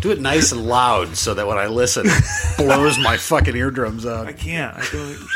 [0.00, 4.04] Do it nice and loud so that when I listen, it blows my fucking eardrums
[4.04, 4.26] out.
[4.26, 4.76] I can't.
[4.76, 5.28] I don't.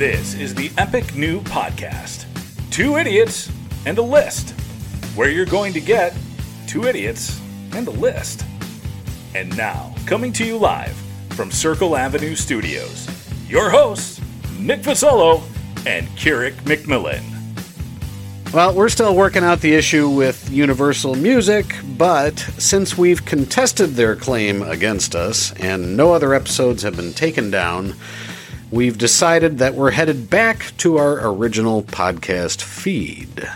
[0.00, 2.24] This is the Epic New Podcast
[2.70, 3.52] Two Idiots
[3.84, 4.52] and a List,
[5.14, 6.16] where you're going to get
[6.66, 7.38] two idiots
[7.72, 8.46] and a list.
[9.34, 10.96] And now, coming to you live
[11.32, 13.10] from Circle Avenue Studios,
[13.46, 14.22] your hosts,
[14.58, 15.42] Nick Fasolo
[15.86, 17.22] and Keurig McMillan.
[18.54, 24.16] Well, we're still working out the issue with Universal Music, but since we've contested their
[24.16, 27.96] claim against us and no other episodes have been taken down,
[28.70, 33.48] we've decided that we're headed back to our original podcast feed.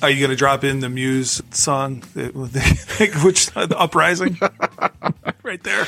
[0.00, 4.38] Are you going to drop in the Muse song, which the uprising,
[5.42, 5.84] right there?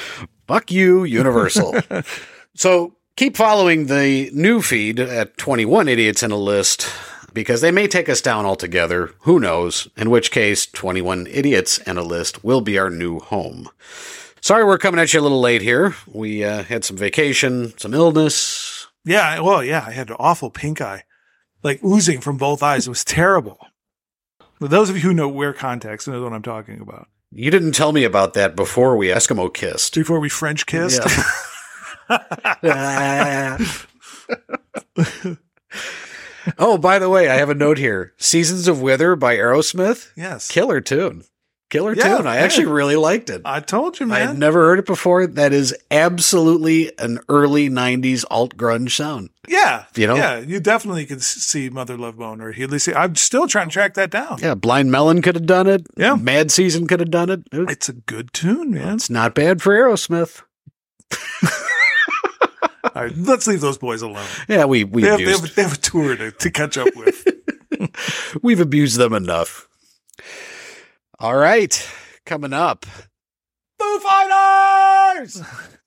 [0.48, 1.76] Fuck you, Universal.
[2.54, 6.90] so keep following the new feed at 21 Idiots in a List
[7.32, 9.12] because they may take us down altogether.
[9.20, 9.88] Who knows?
[9.96, 13.68] In which case, 21 Idiots and a List will be our new home.
[14.40, 15.94] Sorry we're coming at you a little late here.
[16.06, 18.86] We uh, had some vacation, some illness.
[19.04, 21.04] Yeah, well, yeah, I had an awful pink eye,
[21.62, 22.86] like oozing from both eyes.
[22.86, 23.58] It was terrible.
[24.58, 27.08] But those of you who know wear contacts know what I'm talking about.
[27.30, 29.94] You didn't tell me about that before we Eskimo kissed.
[29.94, 31.00] Before we French kissed.
[32.62, 33.58] Yeah.
[36.58, 38.14] oh, by the way, I have a note here.
[38.18, 40.10] Seasons of Wither by Aerosmith.
[40.16, 40.48] yes.
[40.48, 41.24] Killer tune.
[41.70, 42.26] Killer Yeah, tune.
[42.26, 42.42] I yeah.
[42.42, 43.42] actually really liked it.
[43.44, 44.16] I told you, man.
[44.16, 45.26] I had never heard it before.
[45.26, 49.30] That is absolutely an early 90s alt grunge sound.
[49.48, 49.84] yeah.
[49.96, 50.16] You know?
[50.16, 50.38] Yeah.
[50.40, 52.78] You definitely could see Mother Love Bone or Heedley.
[52.80, 54.38] See, I'm still trying to track that down.
[54.42, 55.86] Yeah, Blind Melon could have done it.
[55.96, 56.16] Yeah.
[56.16, 57.40] Mad Season could have done it.
[57.52, 58.96] It- It's a good tune, man.
[58.96, 60.42] It's not bad for Aerosmith.
[62.94, 64.26] All right, let's leave those boys alone.
[64.48, 66.88] Yeah, we we They have, they have, they have a tour to, to catch up
[66.96, 67.24] with.
[68.42, 69.68] we've abused them enough.
[71.22, 71.86] All right,
[72.24, 72.86] coming up.
[73.78, 75.42] Foo Fighters!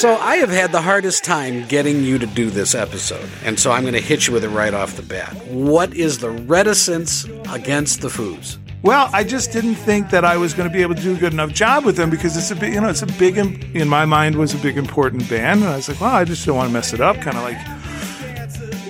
[0.00, 3.70] So I have had the hardest time getting you to do this episode, and so
[3.70, 5.36] I'm going to hit you with it right off the bat.
[5.48, 8.56] What is the reticence against the Foos?
[8.80, 11.18] Well, I just didn't think that I was going to be able to do a
[11.18, 13.90] good enough job with them because it's a big, you know, it's a big, in
[13.90, 16.56] my mind, was a big important band, and I was like, well, I just don't
[16.56, 17.58] want to mess it up, kind of like,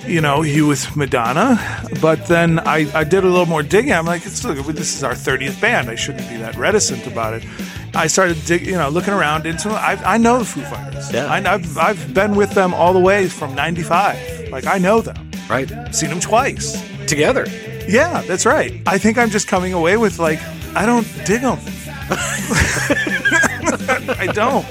[0.05, 1.59] you know, he was Madonna.
[2.01, 3.93] But then I, I did a little more digging.
[3.93, 5.89] I'm like, it's, look, this is our 30th band.
[5.89, 7.45] I shouldn't be that reticent about it.
[7.93, 9.69] I started, dig, you know, looking around into.
[9.69, 11.11] I, I know the Foo Fighters.
[11.11, 11.25] Yeah.
[11.25, 14.49] I, I've I've been with them all the way from '95.
[14.49, 15.29] Like I know them.
[15.49, 15.69] Right?
[15.93, 16.81] Seen them twice.
[17.05, 17.45] Together.
[17.87, 18.81] Yeah, that's right.
[18.87, 20.39] I think I'm just coming away with like,
[20.75, 21.59] I don't dig them.
[24.17, 24.65] I don't.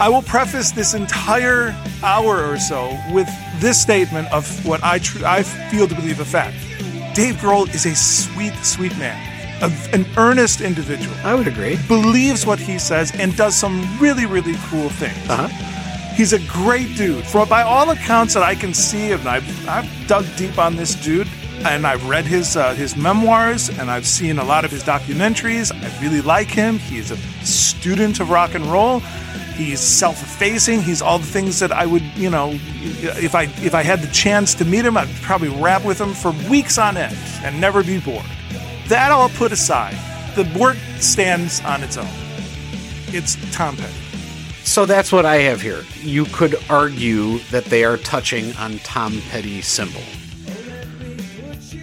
[0.00, 3.28] I will preface this entire hour or so with
[3.60, 6.56] this statement of what I tr- I feel to believe a fact.
[7.14, 9.16] Dave Grohl is a sweet, sweet man,
[9.62, 11.78] a, an earnest individual, I would agree.
[11.88, 15.30] believes what he says, and does some really, really cool things.
[15.30, 15.70] Uh huh.
[16.14, 17.24] He's a great dude.
[17.24, 20.94] For by all accounts that I can see, and I've, I've dug deep on this
[20.94, 21.28] dude,
[21.64, 25.72] and I've read his uh, his memoirs, and I've seen a lot of his documentaries.
[25.72, 26.78] I really like him.
[26.78, 29.00] He's a student of rock and roll.
[29.54, 30.82] He's self-effacing.
[30.82, 32.50] He's all the things that I would, you know,
[32.82, 36.12] if I if I had the chance to meet him, I'd probably rap with him
[36.12, 38.26] for weeks on end and never be bored.
[38.88, 39.96] That all put aside,
[40.34, 42.08] the work stands on its own.
[43.08, 43.94] It's Tom Petty.
[44.64, 45.84] So that's what I have here.
[46.00, 50.02] You could argue that they are touching on Tom Petty's symbol.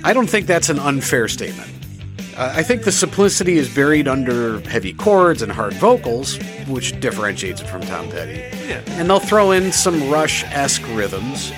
[0.04, 1.70] I don't think that's an unfair statement.
[2.42, 7.62] Uh, I think the simplicity is buried under heavy chords and hard vocals, which differentiates
[7.62, 8.40] it from Tom Petty.
[8.68, 8.82] Yeah.
[8.98, 11.52] And they'll throw in some Rush esque rhythms.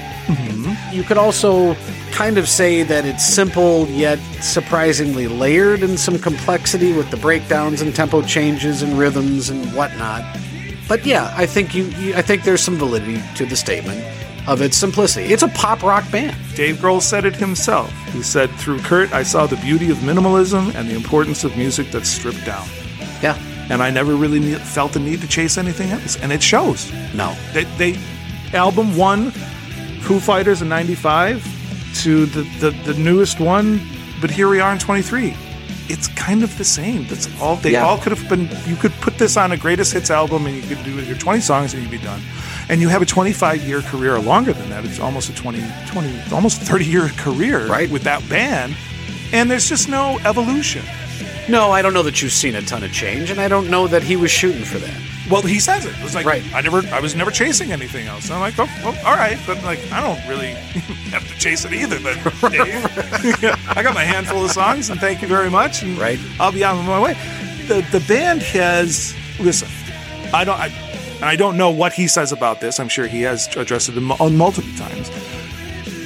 [0.91, 1.75] You could also
[2.11, 7.81] kind of say that it's simple yet surprisingly layered in some complexity with the breakdowns
[7.81, 10.37] and tempo changes and rhythms and whatnot.
[10.89, 14.03] But yeah, I think you, you I think there's some validity to the statement
[14.47, 15.27] of its simplicity.
[15.33, 16.35] It's a pop rock band.
[16.55, 17.91] Dave Grohl said it himself.
[18.11, 21.91] He said, Through Kurt, I saw the beauty of minimalism and the importance of music
[21.91, 22.67] that's stripped down.
[23.21, 23.37] Yeah.
[23.69, 26.91] and I never really ne- felt the need to chase anything else, and it shows.
[27.13, 27.33] No.
[27.53, 27.97] They, they
[28.53, 29.31] album one,
[30.01, 31.41] Foo Fighters in '95,
[32.03, 33.79] to the, the the newest one,
[34.19, 35.33] but here we are in '23.
[35.87, 37.07] It's kind of the same.
[37.07, 37.55] That's all.
[37.55, 37.85] They Yeah.
[37.85, 38.49] all could have been.
[38.67, 41.39] You could put this on a greatest hits album, and you could do your 20
[41.39, 42.21] songs, and you'd be done.
[42.69, 44.85] And you have a 25 year career, or longer than that.
[44.85, 47.89] It's almost a 20, 20 almost 30 year career Right.
[47.89, 48.75] with that band.
[49.33, 50.83] And there's just no evolution.
[51.49, 53.85] No, I don't know that you've seen a ton of change, and I don't know
[53.87, 54.95] that he was shooting for that.
[55.29, 55.93] Well, he says it.
[55.97, 56.43] It was like Right.
[56.53, 58.25] I never, I was never chasing anything else.
[58.25, 60.51] And I'm like, oh, well, all right, but like I don't really
[61.11, 61.97] have to chase it either.
[61.97, 62.15] Then,
[62.51, 62.85] Dave,
[63.75, 65.83] I got my handful of songs, and thank you very much.
[65.83, 66.19] And Right.
[66.39, 67.13] I'll be on my way.
[67.67, 69.67] The the band has listen.
[70.33, 70.71] I don't, I,
[71.23, 72.81] and I don't know what he says about this.
[72.81, 75.09] I'm sure he has addressed it on multiple times.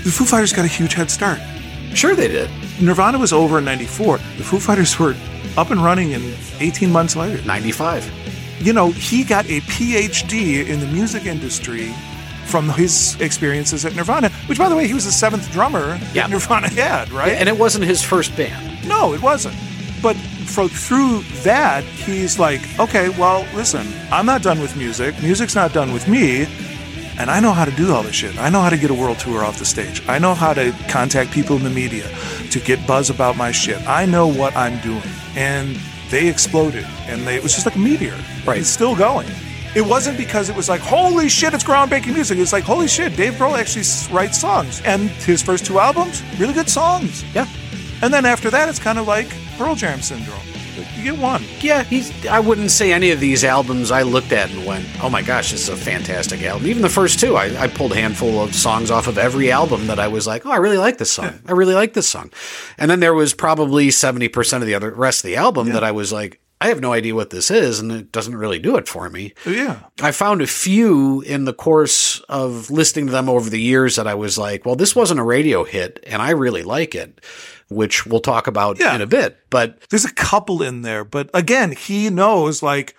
[0.03, 1.39] The Foo Fighters got a huge head start.
[1.95, 2.51] Sure, they did.
[2.79, 4.19] Nirvana was over in '94.
[4.37, 5.15] The Foo Fighters were
[5.57, 7.41] up and running in 18 months later.
[7.47, 8.05] 95.
[8.59, 11.91] you know, he got a PhD in the music industry
[12.45, 16.27] from his experiences at Nirvana, which, by the way, he was the seventh drummer Yeah.
[16.27, 17.33] that Nirvana had, right?
[17.33, 18.87] And it wasn't his first band.
[18.87, 19.55] no, it wasn't.
[20.01, 20.15] But
[20.47, 25.21] fro- through that, he's like, okay, well, listen, I'm not done with music.
[25.21, 26.47] Music's not done with me.
[27.19, 28.37] And I know how to do all this shit.
[28.37, 30.07] I know how to get a world tour off the stage.
[30.07, 32.07] I know how to contact people in the media
[32.51, 33.81] to get buzz about my shit.
[33.87, 35.01] I know what I'm doing.
[35.35, 35.75] And
[36.11, 36.85] they exploded.
[37.07, 38.17] And they, it was just like a meteor.
[38.45, 38.59] Right.
[38.59, 39.27] It's still going.
[39.75, 42.37] It wasn't because it was like, holy shit, it's groundbreaking music.
[42.37, 44.81] It's like, holy shit, Dave Grohl actually writes songs.
[44.85, 47.23] And his first two albums, really good songs.
[47.33, 47.47] Yeah.
[48.01, 50.39] And then after that, it's kind of like Pearl Jam syndrome.
[50.95, 51.43] You get one.
[51.59, 52.25] Yeah, he's.
[52.27, 55.51] I wouldn't say any of these albums I looked at and went, "Oh my gosh,
[55.51, 58.53] this is a fantastic album." Even the first two, I, I pulled a handful of
[58.53, 61.39] songs off of every album that I was like, "Oh, I really like this song.
[61.47, 62.31] I really like this song."
[62.77, 65.83] And then there was probably seventy percent of the other rest of the album that
[65.83, 68.77] I was like, "I have no idea what this is," and it doesn't really do
[68.77, 69.33] it for me.
[69.45, 69.79] Oh, yeah.
[70.01, 74.07] I found a few in the course of listening to them over the years that
[74.07, 77.21] I was like, well, this wasn't a radio hit, and I really like it,
[77.69, 78.95] which we'll talk about Yeah.
[78.95, 79.37] in a bit.
[79.49, 82.95] But There's a couple in there, but again, he knows like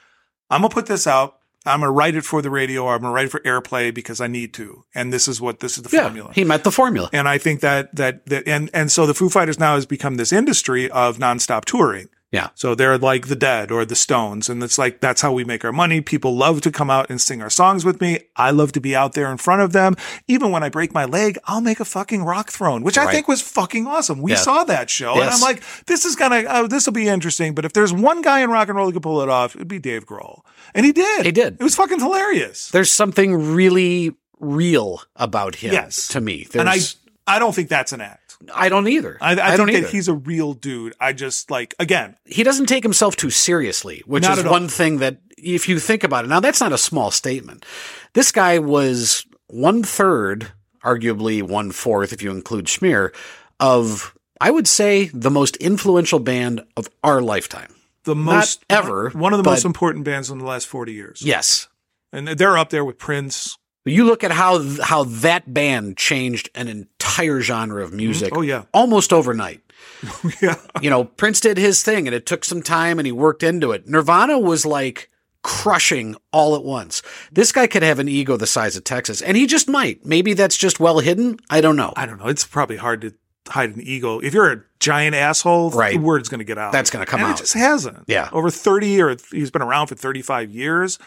[0.51, 1.35] I'm gonna put this out.
[1.67, 4.21] I'm gonna write it for the radio, or I'm gonna write it for airplay because
[4.21, 4.85] I need to.
[4.95, 6.31] And this is what this is the yeah, formula.
[6.33, 7.11] he met the formula.
[7.13, 10.15] and I think that that that and and so the Foo Fighters now has become
[10.17, 12.09] this industry of nonstop touring.
[12.31, 12.51] Yeah.
[12.55, 15.65] So they're like the Dead or the Stones, and it's like that's how we make
[15.65, 16.03] our money.
[16.03, 18.19] People love to come out and sing our songs with me.
[18.37, 19.97] I love to be out there in front of them.
[20.27, 23.29] Even when I break my leg, I'll make a fucking rock throne, which I think
[23.29, 24.21] was fucking awesome.
[24.21, 24.37] We Yeah.
[24.39, 27.55] saw that show, and I'm like, this is gonna, oh, this will be interesting.
[27.55, 29.67] But if there's one guy in rock and roll who could pull it off, it'd
[29.67, 30.43] be Dave Grohl,
[30.75, 31.25] and he did.
[31.25, 31.55] He did.
[31.55, 32.69] It was fucking hilarious.
[32.69, 36.09] There's something really real about him Yes.
[36.09, 36.47] to me.
[36.55, 36.79] and I,
[37.27, 38.18] I don't think that's an act.
[38.55, 39.19] I, don't either.
[39.21, 39.87] I, I, don't think either.
[39.87, 40.95] that he's a real dude.
[41.01, 44.53] I just like again, he doesn't take himself too seriously, which Not is at all.
[44.53, 47.65] one thing that, if you think about it, now that's not a small statement.
[48.15, 50.53] This guy was one third,
[50.85, 53.13] arguably one fourth, if you include Smear,
[53.61, 57.75] of, I would say, the most influential band of our lifetime.
[58.05, 61.23] the most ever, one of the most important bands in the last 40 years.
[61.23, 61.69] Yes.
[62.13, 63.59] And they're up there with Prince.
[63.85, 67.97] You look at how how that band changed an entire genre of mm-hmm.
[67.99, 68.37] music.
[68.37, 68.65] Oh, yeah.
[68.73, 69.63] almost overnight.
[70.43, 70.57] yeah.
[70.81, 73.73] You know, Prince did his thing, and it took some time, and he worked into
[73.73, 73.89] it.
[73.89, 75.11] Nirvana was like
[75.43, 77.03] crushing all at once.
[77.33, 80.05] This guy could have an ego the size of Texas, and he just might.
[80.05, 81.39] Maybe that's just well hidden.
[81.49, 81.93] I don't know.
[81.97, 82.27] I don't know.
[82.27, 83.15] It's probably hard to
[83.49, 84.19] hide an ego.
[84.19, 85.95] If you're a giant asshole, Right.
[85.95, 86.73] the word's going to get out.
[86.73, 87.39] That's gonna come and out.
[87.39, 88.05] It just hasn't.
[88.07, 88.29] Yeah.
[88.33, 90.99] Over 30 or he's been around for 35 years.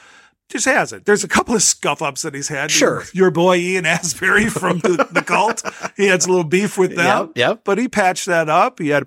[0.51, 1.05] Just hasn't.
[1.05, 2.69] There's a couple of scuff ups that he's had.
[2.71, 3.03] Sure.
[3.13, 5.63] Your boy Ian Astbury from the, the cult.
[5.95, 7.27] He had a little beef with them.
[7.27, 7.61] Yep, yep.
[7.63, 8.79] But he patched that up.
[8.79, 9.05] He had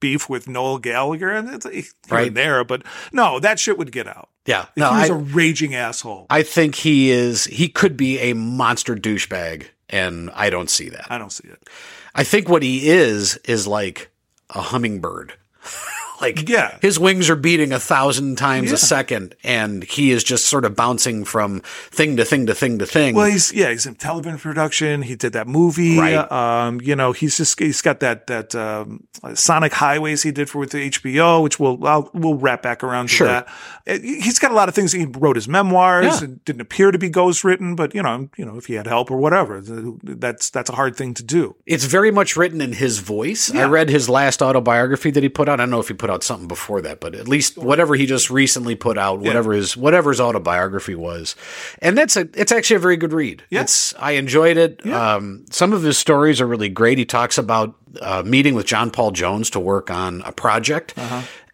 [0.00, 2.28] beef with Noel Gallagher and it's here Right.
[2.28, 2.64] and there.
[2.64, 4.30] But no, that shit would get out.
[4.46, 6.26] Yeah, no, he was I, a raging asshole.
[6.30, 7.44] I think he is.
[7.46, 11.06] He could be a monster douchebag, and I don't see that.
[11.10, 11.68] I don't see it.
[12.14, 14.10] I think what he is is like
[14.50, 15.34] a hummingbird.
[16.20, 16.76] like Yeah.
[16.80, 18.74] his wings are beating a thousand times Yeah.
[18.74, 22.78] a second, and he is just sort of bouncing from thing to thing to thing
[22.78, 23.14] to thing.
[23.14, 25.02] Well, he's yeah, he's in television production.
[25.02, 25.98] He did that movie.
[25.98, 26.30] Right.
[26.30, 29.04] Um, you know, he's just he's got that that um,
[29.34, 33.08] Sonic Highways he did for with the HBO, which we'll I'll, we'll wrap back around
[33.08, 33.26] to Sure.
[33.26, 33.48] that.
[33.86, 34.92] Uh, He's got a lot of things.
[34.92, 36.06] He wrote his memoirs.
[36.06, 36.24] Yeah.
[36.24, 39.10] and didn't appear to be ghostwritten, but you know, you know, if he had help
[39.10, 39.60] or whatever,
[40.02, 41.54] that's that's a hard thing to do.
[41.66, 43.52] it's very much written in his voice.
[43.54, 45.60] I read his last autobiography that he put out.
[45.60, 48.06] I don't know if he put out something before that, but at least whatever he
[48.06, 51.36] just recently put out, whatever his whatever his autobiography was,
[51.80, 53.42] and that's a it's actually a very good read.
[53.50, 53.62] Yeah.
[53.62, 54.86] It's I enjoyed it.
[54.86, 56.98] Um, some of his stories are really great.
[56.98, 60.94] He talks about uh, meeting with John Paul Jones to work on a project.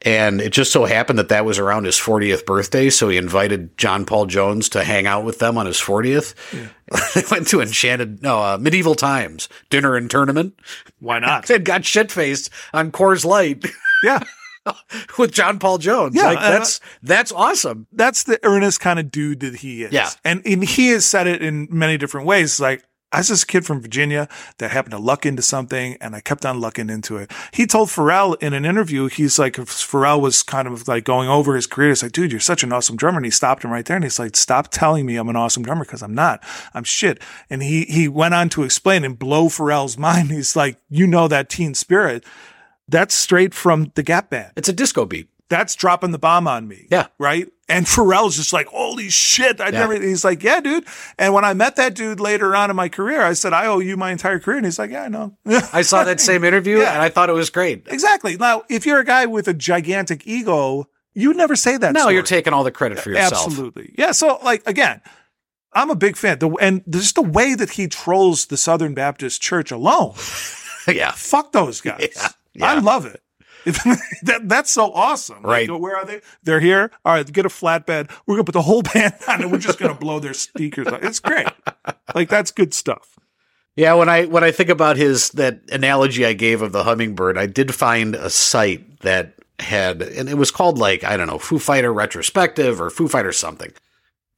[0.05, 2.91] And it just so happened that that was around his 40th birthday.
[2.91, 6.35] So he invited John Paul Jones to hang out with them on his 40th.
[7.15, 10.59] they went to Enchanted, no, uh, Medieval Times dinner and tournament.
[10.99, 11.47] Why not?
[11.53, 13.65] They got shit faced on Coors Light
[14.03, 14.23] yeah.
[15.19, 16.15] with John Paul Jones.
[16.15, 17.87] Yeah, like, uh, that's that's awesome.
[17.93, 19.93] That's the earnest kind of dude that he is.
[19.93, 20.11] Yeah.
[20.25, 22.61] And, and he has said it in many different ways.
[22.61, 24.27] Like, I was this kid from Virginia
[24.57, 27.31] that happened to luck into something and I kept on lucking into it.
[27.53, 31.55] He told Pharrell in an interview, he's like, Pharrell was kind of like going over
[31.55, 31.91] his career.
[31.91, 33.19] He's like, dude, you're such an awesome drummer.
[33.19, 35.63] And he stopped him right there and he's like, stop telling me I'm an awesome
[35.63, 36.43] drummer because I'm not.
[36.73, 37.21] I'm shit.
[37.51, 40.31] And he, he went on to explain and blow Pharrell's mind.
[40.31, 42.25] He's like, you know, that teen spirit.
[42.93, 44.53] That's straight from the Gap Band.
[44.57, 45.29] It's a disco beat.
[45.49, 46.87] That's dropping the bomb on me.
[46.91, 47.09] Yeah.
[47.19, 47.47] Right.
[47.69, 49.61] And Pharrell's just like, holy shit.
[49.61, 49.81] I Yeah.
[49.81, 50.87] never, he's like, yeah, dude.
[51.19, 53.79] And when I met that dude later on in my career, I said, I owe
[53.81, 54.57] you my entire career.
[54.59, 55.37] And he's like, yeah, I know.
[55.47, 56.93] I saw that same interview Yeah.
[56.95, 57.87] and I thought it was great.
[57.89, 58.37] exactly.
[58.39, 61.93] Now, if you're a guy with a gigantic ego, you would never say that.
[61.93, 62.15] No, story.
[62.15, 63.33] you're taking all the credit for yourself.
[63.47, 63.95] Absolutely.
[63.99, 64.13] Yeah.
[64.13, 65.03] So, like, again,
[65.75, 66.39] I'm a big fan.
[66.39, 70.15] The, and just the way that he trolls the Southern Baptist Church alone.
[70.89, 71.13] yeah.
[71.13, 72.09] Fuck those guys.
[72.17, 72.67] Yeah, yeah.
[72.67, 73.21] I love it.
[74.25, 75.43] that, that's so awesome.
[75.43, 75.81] Like, Right.
[75.81, 76.21] where are they?
[76.43, 76.91] They're here.
[77.05, 77.33] All right.
[77.33, 78.11] Get a flatbed.
[78.27, 80.35] We're going to put the whole band on and we're just going to blow their
[80.35, 80.89] speakers.
[80.89, 81.05] out.
[81.05, 81.47] It's great.
[82.15, 83.19] Like, that's good stuff.
[83.77, 87.39] Yeah, when I when I think about his that analogy I gave of the hummingbird,
[87.39, 91.39] I did find a site that had and it was called like, I don't know,
[91.39, 93.73] Foo Fighter retrospective or Foo Fighter something.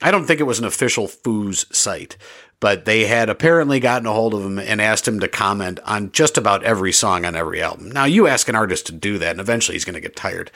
[0.01, 2.17] I don't think it was an official Foos site,
[2.61, 6.13] but they had apparently gotten a hold of him and asked him to comment on
[6.13, 7.91] just about every song on every album.
[7.91, 10.51] Now, you ask an artist to do that, and eventually he's going to get tired.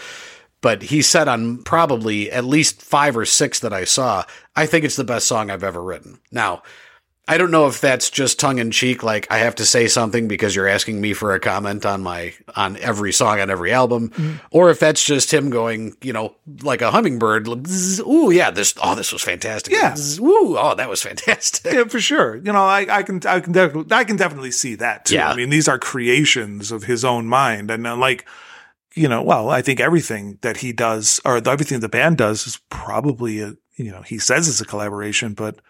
[0.61, 4.25] But he said on probably at least five or six that I saw,
[4.57, 6.19] I think it's the best song I've ever written.
[6.33, 6.63] Now,
[7.31, 10.29] I don't know if that's just tongue in cheek, like I have to say something
[10.29, 14.41] because you're asking me for a comment on my on every song on every album,
[14.51, 17.47] or if that's just him going, you know, like a hummingbird.
[17.47, 19.75] Ooh, yeah, this oh, this was fantastic.
[19.75, 19.93] Yeah.
[19.93, 21.71] Bzz, Ooh, oh, that was fantastic.
[21.71, 22.37] Yeah, for sure.
[22.37, 25.17] You know, I, I can, I can definitely, I can definitely see that too.
[25.17, 25.29] Yeah.
[25.29, 27.71] I mean, these are creations of his own mind.
[27.71, 28.27] And uh, like,
[28.95, 32.59] you know, well, I think everything that he does or everything the band does is
[32.71, 35.61] probably a, you know, he says it's a collaboration, but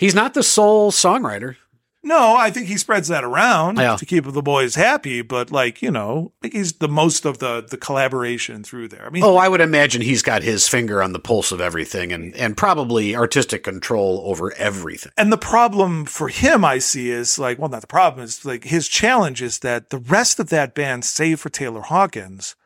[0.00, 1.56] He's not the sole songwriter.
[2.02, 3.96] No, I think he spreads that around Yeah.
[3.96, 7.40] to keep the boys happy, but like, you know, I think he's the most of
[7.40, 9.04] the the collaboration through there.
[9.06, 12.10] I mean, Oh, I would imagine he's got his finger on the pulse of everything
[12.10, 15.12] and and probably artistic control over everything.
[15.18, 18.64] and the problem for him I see is like, well, not the problem is like
[18.64, 22.56] his challenge is that the rest of that band, save for Taylor Hawkins,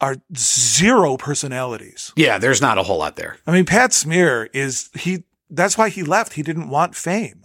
[0.00, 2.12] are zero personalities.
[2.16, 3.38] Yeah, there's not a whole lot there.
[3.48, 6.34] I mean, Pat Smear is he that's why he left.
[6.34, 7.44] He didn't want fame.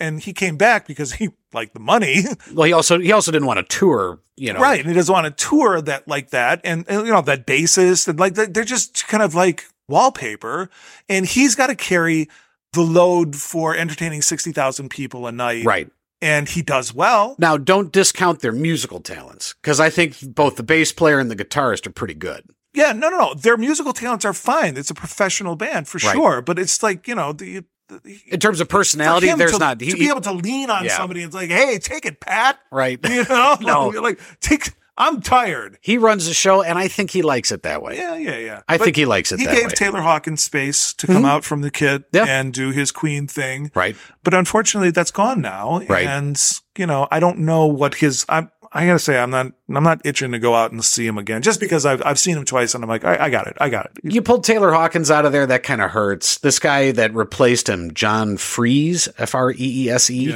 [0.00, 2.24] And he came back because he liked the money.
[2.52, 4.60] Well, he also he also didn't want to tour, you know.
[4.60, 4.80] Right.
[4.80, 6.60] And he doesn't want to tour that like that.
[6.64, 10.70] And, and, you know, that bassist and like, they're just kind of like wallpaper.
[11.08, 12.28] And he's got to carry
[12.72, 15.64] the load for entertaining 60,000 people a night.
[15.64, 15.90] Right.
[16.20, 17.36] And he does well.
[17.38, 21.36] Now, don't discount their musical talents because I think both the bass player and the
[21.36, 22.44] guitarist are pretty good.
[22.78, 22.92] Yeah.
[22.92, 23.34] No, no, no.
[23.34, 24.76] Their musical talents are fine.
[24.76, 26.14] It's a professional band for Right.
[26.14, 26.40] sure.
[26.42, 28.00] But it's like, you know, the, the
[28.34, 29.80] In terms of personality, there's to, not.
[29.80, 30.96] He, to be able to lean on Yeah.
[30.96, 31.22] somebody.
[31.22, 32.58] It's like, hey, take it, Pat.
[32.70, 32.98] right.
[33.08, 33.88] You know, No.
[33.88, 34.72] like take.
[35.00, 35.78] I'm tired.
[35.80, 37.96] he runs the show, and I think he likes it that way.
[37.96, 38.60] Yeah, yeah, yeah.
[38.68, 39.72] I But think he likes it he gave way.
[39.76, 41.24] Taylor Hawkins space to come mm-hmm.
[41.26, 42.24] out from the kit Yeah.
[42.26, 43.70] and do his Queen thing.
[43.76, 43.94] right.
[44.24, 45.82] But unfortunately, that's gone now.
[45.88, 46.04] Right.
[46.08, 46.36] And
[46.76, 48.26] you know, I don't know what his.
[48.28, 48.50] I'm.
[48.70, 49.52] I gotta say, I'm not.
[49.68, 52.36] I'm not itching to go out and see him again, just because I've I've seen
[52.36, 53.56] him twice, and I'm like, I, I got it.
[53.60, 54.12] I got it.
[54.12, 55.46] You pulled Taylor Hawkins out of there.
[55.46, 56.38] That kind of hurts.
[56.38, 60.26] This guy that replaced him, John Freese, F R E E S E.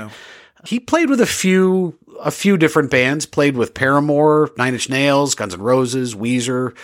[0.65, 3.27] He played with a few a few different bands.
[3.27, 6.77] Played with Paramore, Nine Inch Nails, Guns N' Roses, Weezer.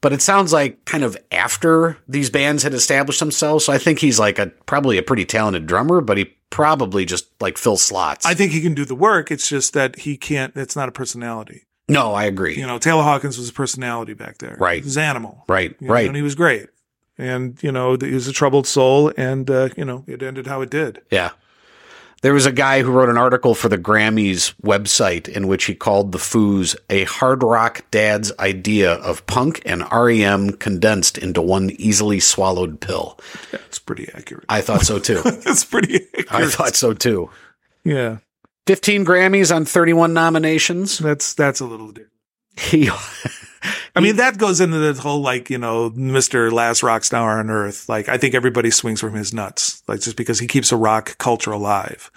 [0.00, 3.64] But it sounds like kind of after these bands had established themselves.
[3.64, 7.26] So I think he's like a probably a pretty talented drummer, but he probably just
[7.40, 8.24] like fill slots.
[8.24, 9.32] I think he can do the work.
[9.32, 10.54] It's just that he can't.
[10.56, 11.66] It's not a personality.
[11.88, 12.56] no, I agree.
[12.56, 14.56] You know, Taylor Hawkins was a personality back there.
[14.60, 14.82] Right.
[14.82, 15.44] He was animal.
[15.48, 16.06] right, You know, right.
[16.06, 16.68] And he was great.
[17.18, 20.60] And you know, he was a troubled soul, and uh, you know, it ended how
[20.62, 21.02] it did.
[21.10, 21.30] Yeah.
[22.22, 25.74] There was a guy who wrote an article for the Grammys website in which he
[25.74, 31.70] called the Foos a hard rock dad's idea of punk and REM condensed into one
[31.70, 33.18] easily swallowed pill.
[33.50, 34.44] That's pretty accurate.
[34.48, 35.20] I thought so too.
[35.24, 36.32] That's pretty accurate.
[36.32, 37.28] I thought so too.
[37.84, 38.18] yeah.
[38.68, 40.98] 15 Grammys on 31 nominations.
[40.98, 42.12] That's that's a little different.
[42.56, 42.88] He,
[43.94, 47.50] I mean, that goes into the whole like you know, Mister Last Rock Star on
[47.50, 47.88] Earth.
[47.88, 51.18] Like, I think everybody swings from his nuts, like just because he keeps a rock
[51.18, 52.10] culture alive.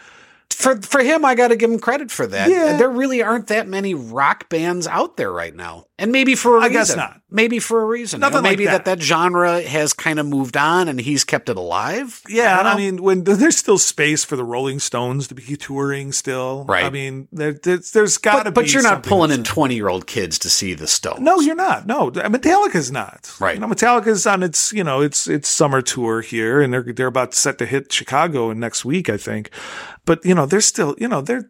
[0.52, 2.50] for for him, I got to give him credit for that.
[2.50, 2.78] Yeah.
[2.78, 5.86] There really aren't that many rock bands out there right now.
[5.98, 6.76] And maybe for a I reason.
[6.76, 7.22] I guess not.
[7.30, 8.18] Maybe for a reason.
[8.18, 8.84] You know, Nothing like maybe that.
[8.84, 8.98] that.
[8.98, 12.22] that genre has kind of moved on and he's kept it alive.
[12.28, 16.12] Yeah, don't I, mean, when there's still space for the Rolling Stones to be touring,
[16.12, 16.84] still, Right.
[16.84, 18.66] I mean, there, there's, there's got to but, be.
[18.66, 21.22] but you're not pulling in 20 year old kids to see the Stones.
[21.22, 21.88] No, you're not.
[21.88, 23.34] No, Metallica's not.
[23.40, 23.56] Right.
[23.56, 27.08] You know, Metallica's on its you know its its summer tour here, and they're they're
[27.08, 29.50] about set to hit Chicago in next week, I think.
[30.04, 31.50] But you know, they're still you know they're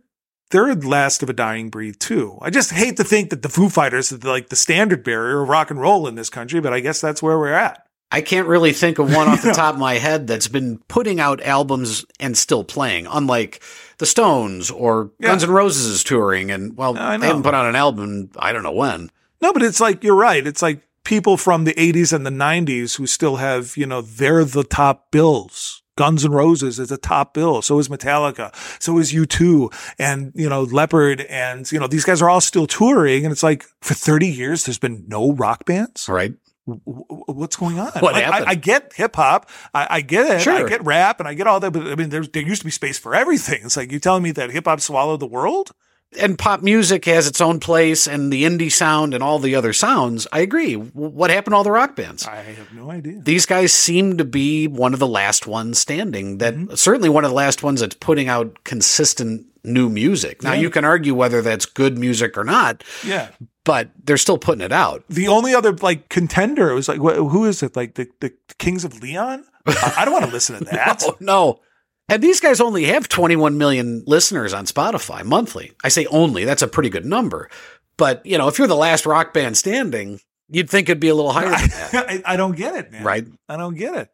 [0.52, 2.38] they're last of a dying breed too.
[2.42, 5.50] I just hate to think that the Foo Fighters are like the standard bearer of
[5.50, 7.82] rock and roll in this country, but I guess that's where we're at.
[8.12, 11.20] I can't really think of one off the top of my head that's been putting
[11.20, 13.62] out albums and still playing, unlike
[13.98, 15.30] the Stones or Yeah.
[15.30, 16.52] Guns N' Roses is touring.
[16.52, 19.10] And well, I they haven't put out an album, I don't know when.
[19.42, 20.46] No, but it's like you're right.
[20.46, 24.46] It's like people from the 80s and the 90s who still have, you know, they're
[24.46, 25.82] the top bills.
[25.98, 27.62] Guns N' Roses is a top bill.
[27.62, 28.54] So is Metallica.
[28.82, 31.22] So is U2 and, you know, Leppard.
[31.22, 33.24] And, you know, these guys are all still touring.
[33.26, 36.10] And it's like for 30 years, there's been no rock bands.
[36.10, 36.34] Right.
[36.68, 37.92] W- w- What's going on?
[38.00, 38.46] What Like, happened?
[38.48, 39.50] I, I get hip hop.
[39.74, 40.42] I, I get it.
[40.42, 40.54] Sure.
[40.54, 41.72] I get rap and I get all that.
[41.72, 43.62] But I mean, there's, there used to be space for everything.
[43.64, 45.72] It's like you're telling me that hip hop swallowed the world?
[46.18, 49.74] And pop music has its own place and the indie sound and all the other
[49.74, 50.28] sounds.
[50.32, 50.76] I agree.
[50.76, 52.26] What happened to all the rock bands?
[52.26, 53.20] I have no idea.
[53.22, 56.76] These guys seem to be one of the last ones standing that Mm-hmm.
[56.76, 60.42] certainly one of the last ones that's putting out consistent new music.
[60.42, 60.62] Now Yeah.
[60.62, 63.30] you can argue whether that's good music or not, Yeah.
[63.66, 65.04] but they're still putting it out.
[65.10, 68.86] the only other like contender was like wh- who is it like the, the kings
[68.86, 71.60] of leon i, I don't want to listen to that Oh, no.
[72.08, 75.74] And these guys only have 21 million listeners on Spotify monthly.
[75.84, 77.50] I say only, that's a pretty good number.
[77.98, 80.20] But, you know, if you're the last rock band standing,
[80.50, 81.92] you'd think it'd be a little higher than that,
[82.26, 83.26] I, I don't get it man right?
[83.50, 84.10] i don't get it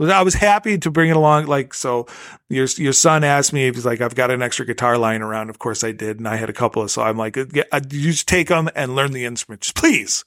[0.00, 1.46] I was happy to bring it along.
[1.46, 2.06] Like, so
[2.48, 5.50] your your son asked me if he's like, I've got an extra guitar lying around.
[5.50, 6.90] Of course I did, and I had a couple of.
[6.90, 10.24] So I'm like, yeah, you just take them and learn the instruments, please.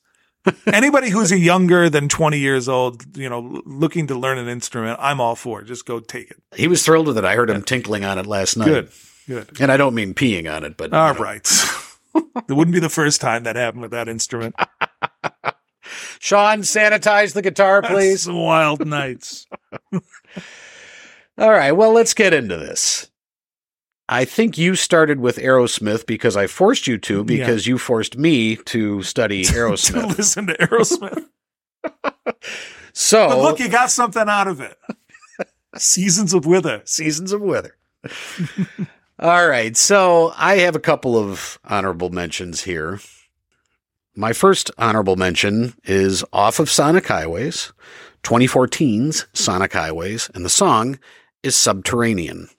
[0.71, 5.19] Anybody who's younger than 20 years old, you know, looking to learn an instrument, I'm
[5.21, 5.61] all for.
[5.61, 5.65] it.
[5.65, 6.37] Just go take it.
[6.55, 7.25] He was thrilled with it.
[7.25, 8.65] I heard him tinkling on it last night.
[8.65, 8.89] Good,
[9.27, 9.61] good.
[9.61, 11.23] And I don't mean peeing on it, but All you know.
[11.23, 11.47] right.
[12.15, 14.55] it wouldn't be the first time that happened with that instrument.
[16.19, 18.23] Sean, sanitize the guitar, please.
[18.23, 19.47] Some wild nights.
[21.37, 23.06] All right, well, let's get into this.
[24.09, 28.55] I think you started with Aerosmith because I forced you to, because you forced me
[28.55, 30.17] to study to Aerosmith.
[30.17, 31.25] listen to Aerosmith.
[32.93, 34.77] so, But look, you got something out of it.
[35.75, 36.81] Seasons of Wither.
[36.85, 37.75] Seasons of Wither.
[39.19, 42.99] All right, so I have a couple of honorable mentions here.
[44.15, 47.73] My first honorable mention is off of Sonic Highways,
[48.23, 50.99] 2014's Sonic Highways, and the song
[51.43, 52.49] is Subterranean.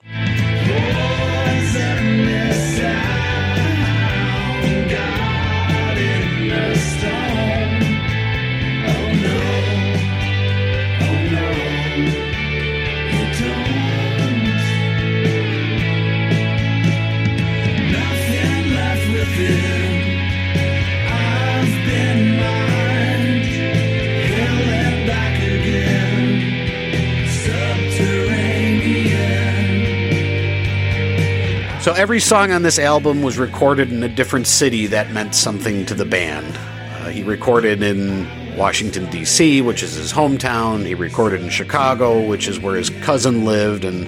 [31.89, 35.87] So every song on this album was recorded in a different city that meant something
[35.87, 36.55] to the band.
[36.55, 40.85] Uh, he recorded in Washington, D.C., which is his hometown.
[40.85, 44.05] He recorded in Chicago, which is where his cousin lived, and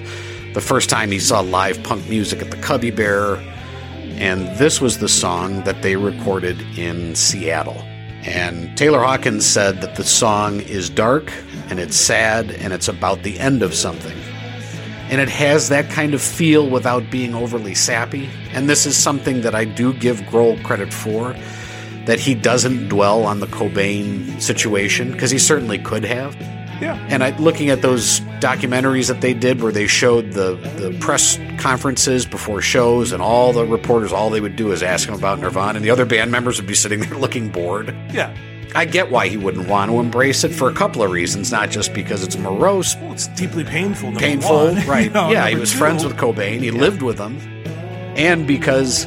[0.54, 3.34] the first time he saw live punk music at the Cubby Bear.
[4.14, 7.82] And this was the song that they recorded in Seattle.
[8.24, 11.32] And Taylor Hawkins said that the song is dark
[11.68, 14.21] and it's sad and it's about the end of something
[15.12, 18.30] and it has that kind of feel without being overly sappy.
[18.54, 21.36] And this is something that I do give Grohl credit for,
[22.06, 26.34] that he doesn't dwell on the Cobain situation because he certainly could have.
[26.80, 26.94] Yeah.
[27.10, 31.38] And I, looking at those documentaries that they did, where they showed the the press
[31.58, 35.40] conferences before shows, and all the reporters, all they would do is ask him about
[35.40, 37.94] Nirvana, and the other band members would be sitting there looking bored.
[38.14, 38.34] Yeah.
[38.74, 41.70] I get why he wouldn't want to embrace it for a couple of reasons, not
[41.70, 44.12] just because it's morose, Well, it's deeply painful.
[44.12, 44.86] painful, one.
[44.86, 45.12] right?
[45.12, 46.60] Know, yeah, he was two, friends with Cobain.
[46.60, 47.38] He lived with him,
[48.16, 49.06] and because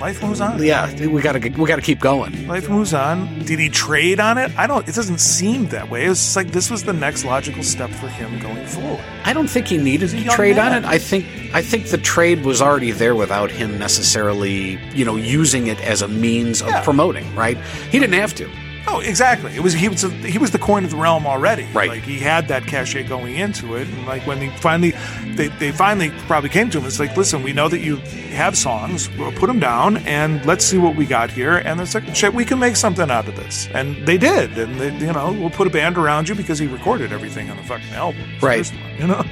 [0.00, 0.62] Life moves on.
[0.62, 2.46] yeah, we got to we got to keep going.
[2.46, 3.38] Life moves on.
[3.44, 4.52] Did he trade on it?
[4.58, 4.86] I don't.
[4.86, 6.04] It doesn't seem that way.
[6.04, 9.02] It was just like this was the next logical step for him going forward.
[9.24, 10.72] I don't think he needed to trade man.
[10.72, 10.86] on it.
[10.86, 11.24] I think
[11.54, 16.02] I think the trade was already there without him necessarily, you know, using it as
[16.02, 17.34] a means of promoting.
[17.34, 17.56] Right?
[17.90, 18.50] He didn't have to.
[18.88, 19.54] Oh, exactly.
[19.54, 21.66] It was he was he was the coin of the realm already.
[21.72, 21.88] Right.
[21.88, 24.92] Like he had that cachet going into it, and like when they finally
[25.34, 27.96] they, they finally probably came to him, it's like, listen, we know that you
[28.32, 31.56] have songs, we'll put them down, and let's see what we got here.
[31.56, 34.56] And it's like, shit, we can make something out of this, and they did.
[34.56, 37.56] And they, you know, we'll put a band around you because he recorded everything on
[37.56, 38.22] the fucking album.
[38.40, 38.66] Right.
[38.66, 39.24] one, you know.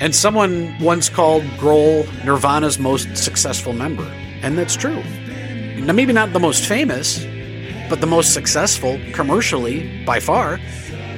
[0.00, 4.04] And someone once called Grohl Nirvana's most successful member.
[4.42, 5.02] And that's true.
[5.78, 7.24] Now, maybe not the most famous,
[7.88, 10.56] but the most successful commercially by far.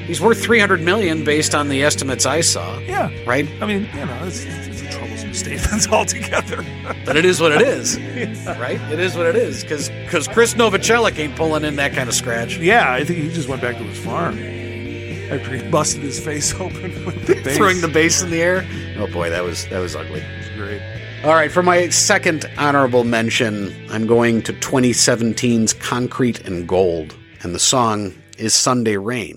[0.07, 2.79] He's worth 300 million based on the estimates I saw.
[2.81, 3.11] Yeah.
[3.27, 3.49] Right?
[3.61, 6.65] I mean, you know, it's, it's a troublesome statement altogether.
[7.05, 7.97] But it is what it is.
[8.59, 8.81] Right?
[8.93, 9.63] It is what it is.
[9.63, 12.59] Because cuz Chris Novoselic ain't pulling in that kind of scratch.
[12.59, 16.53] yeah, I think he just went back to his farm after he busted his face
[16.61, 17.57] open with the bass.
[17.57, 18.67] Throwing the bass in the air.
[18.99, 20.21] Oh boy, that was that was ugly.
[20.21, 20.83] It was great.
[21.23, 27.55] All right, for my second honorable mention, I'm going to 2017's Concrete and Gold, and
[27.55, 29.37] the song is Sunday Rain.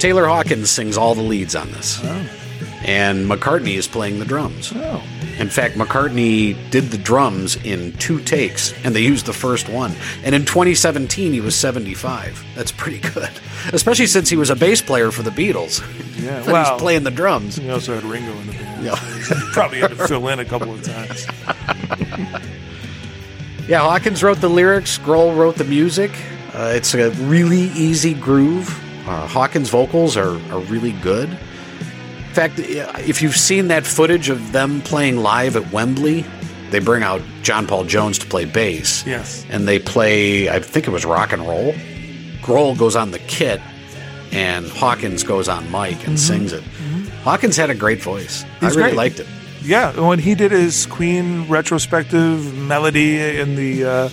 [0.00, 2.02] Taylor Hawkins sings all the leads on this.
[2.82, 4.72] And McCartney is playing the drums.
[4.74, 5.02] Oh.
[5.38, 9.92] In fact, McCartney did the drums in two takes, and they used the first one.
[10.24, 12.42] And in 2017, he was 75.
[12.54, 13.30] That's pretty good,
[13.72, 15.80] especially since he was a bass player for the Beatles.
[16.22, 17.56] Yeah, well- he's playing the drums.
[17.56, 18.84] He also had Ringo in the band.
[18.84, 18.96] Yeah.
[19.52, 21.26] Probably had to fill in a couple of times.
[23.68, 26.10] Yeah, Hawkins wrote the lyrics, Grohl wrote the music.
[26.52, 28.68] Uh, it's a really easy groove.
[29.06, 31.28] Uh, Hawkins' vocals are, are really good.
[31.28, 36.24] In fact, if you've seen that footage of them playing live at Wembley,
[36.70, 39.04] they bring out John Paul Jones to play bass.
[39.06, 39.44] Yes.
[39.50, 41.72] And they play, I think it was rock and roll.
[42.42, 43.60] Grohl goes on the kit,
[44.30, 46.62] and Hawkins goes on mic and sings it.
[47.24, 48.44] Hawkins had a great voice.
[48.60, 48.94] I really great.
[48.94, 49.26] liked it.
[49.62, 54.08] Yeah, when he did his Queen retrospective melody in the uh,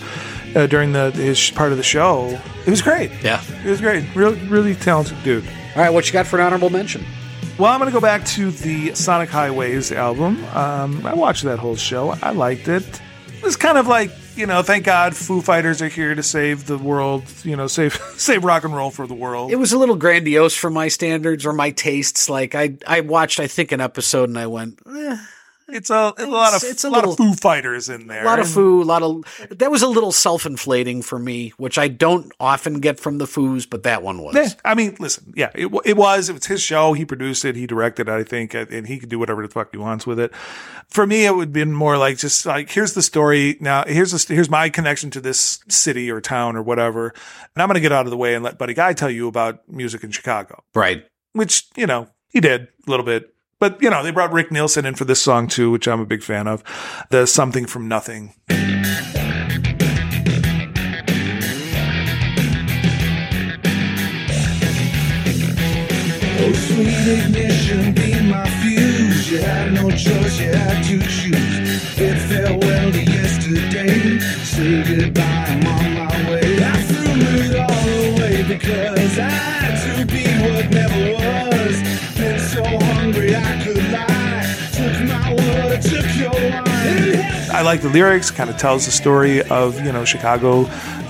[0.57, 2.27] uh, during the his part of the show,
[2.65, 3.11] it was great.
[3.23, 3.41] Yeah.
[3.63, 4.03] It was great.
[4.15, 5.45] Real, really talented dude.
[5.75, 7.05] All right, what you got for an honorable mention?
[7.59, 10.43] Well, I'm going to go back to the Sonic Highways album.
[10.55, 12.09] Um, I watched that whole show.
[12.21, 12.83] I liked it.
[13.35, 16.65] It was kind of like, you know, thank God Foo Fighters are here to save
[16.67, 19.51] the world, you know, save save rock and roll for the world.
[19.51, 22.29] it was a little grandiose for my standards or my tastes.
[22.29, 25.17] Like I, I watched, I think, an episode and I went, eh,
[25.69, 28.23] It's a, a lot of it's a a lot of Foo Fighters in there.
[28.23, 31.77] a lot of foo, a lot of that was a little self-inflating for me, which
[31.77, 34.35] I don't often get from the foos, but that one was.
[34.35, 36.29] Yeah, I mean, listen, yeah, it, it was.
[36.29, 36.93] It was his show.
[36.93, 37.55] He produced it.
[37.57, 40.19] He directed it, I think, and he could do whatever the fuck he wants with
[40.19, 40.33] it.
[40.87, 43.57] For me, it would have been more like just like, here's the story.
[43.59, 47.09] Now, here's the, here's my connection to this city or town or whatever.
[47.55, 49.27] And I'm going to get out of the way and let Buddy Guy tell you
[49.27, 51.05] about music in Chicago, Right.
[51.33, 53.33] which, you know, he did a little bit.
[53.59, 56.05] But, you know, they brought Rick Nielsen in for this song too, which I'm a
[56.05, 56.63] big fan of.
[57.09, 58.35] The Something from Nothing.
[66.39, 69.31] Oh, sweet ignition, be my fuse.
[69.31, 71.95] You had no choice, you had to choose.
[71.97, 74.19] Bid farewell to yesterday.
[74.43, 76.63] Say goodbye, I'm on my way.
[76.63, 77.05] I threw
[77.41, 79.57] it all away because I
[87.57, 90.65] I like the lyrics, kind of tells the story of, you know, Chicago,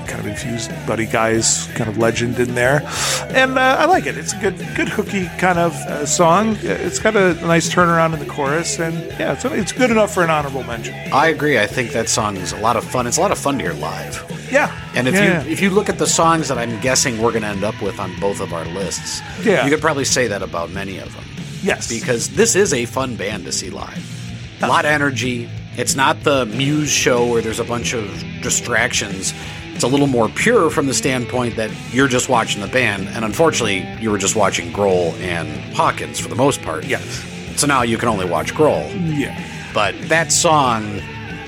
[0.07, 2.81] kind of infused Buddy Guy's kind of legend in there.
[3.29, 4.17] And uh, I like it.
[4.17, 6.55] It's a good, good hooky kind of uh, song.
[6.61, 8.79] It's got a nice turnaround in the chorus.
[8.79, 10.93] And yeah, it's, it's good enough for an honorable mention.
[11.11, 11.59] I agree.
[11.59, 13.07] I think that song is a lot of fun.
[13.07, 14.23] It's a lot of fun to hear live.
[14.49, 14.71] Yeah.
[14.95, 17.41] And if yeah, you if you look at the songs that I'm guessing we're going
[17.41, 19.65] to end up with on both of our lists, Yeah.
[19.65, 21.25] you could probably say that about many of them.
[21.61, 21.89] yes.
[21.89, 24.05] because this is a fun band to see live.
[24.61, 25.49] A lot of energy.
[25.77, 28.05] It's not the Muse show where there's a bunch of
[28.41, 29.31] distractions.
[29.75, 33.23] It's a little more pure from the standpoint that you're just watching the band, and
[33.23, 36.85] unfortunately, you were just watching Grohl and Hawkins for the most part.
[36.85, 37.05] Yes.
[37.57, 38.91] So now you can only watch Grohl.
[39.17, 39.39] Yeah.
[39.71, 40.99] But that song,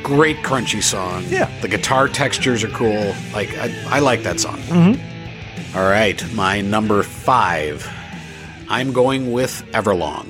[0.04, 1.24] great crunchy song.
[1.28, 1.50] Yeah.
[1.62, 3.16] The guitar textures are cool.
[3.34, 4.60] Like I, I like that song.
[4.60, 5.76] Mm-hmm.
[5.76, 7.88] right, my number five.
[8.70, 10.28] I'm going with Everlong.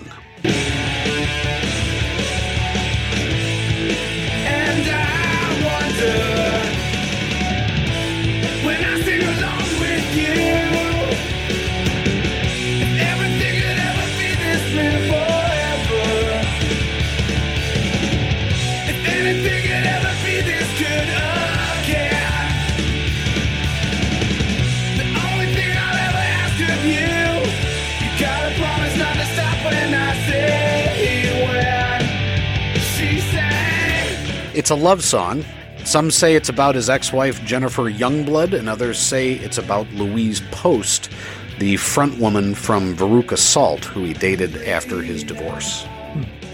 [34.70, 35.44] It's a love song.
[35.84, 40.42] Some say it's about his ex wife, Jennifer Youngblood, and others say it's about Louise
[40.52, 41.10] Post,
[41.58, 45.88] the front woman from Veruca Salt, who he dated after his divorce.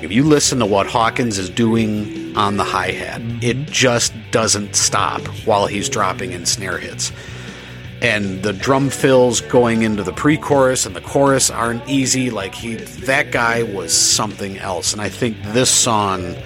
[0.01, 3.39] If you listen to what Hawkins is doing on the hi hat, mm-hmm.
[3.41, 7.12] it just doesn't stop while he's dropping in snare hits.
[8.01, 12.30] And the drum fills going into the pre chorus and the chorus aren't easy.
[12.30, 14.93] Like, he, that guy was something else.
[14.93, 16.38] And I think this song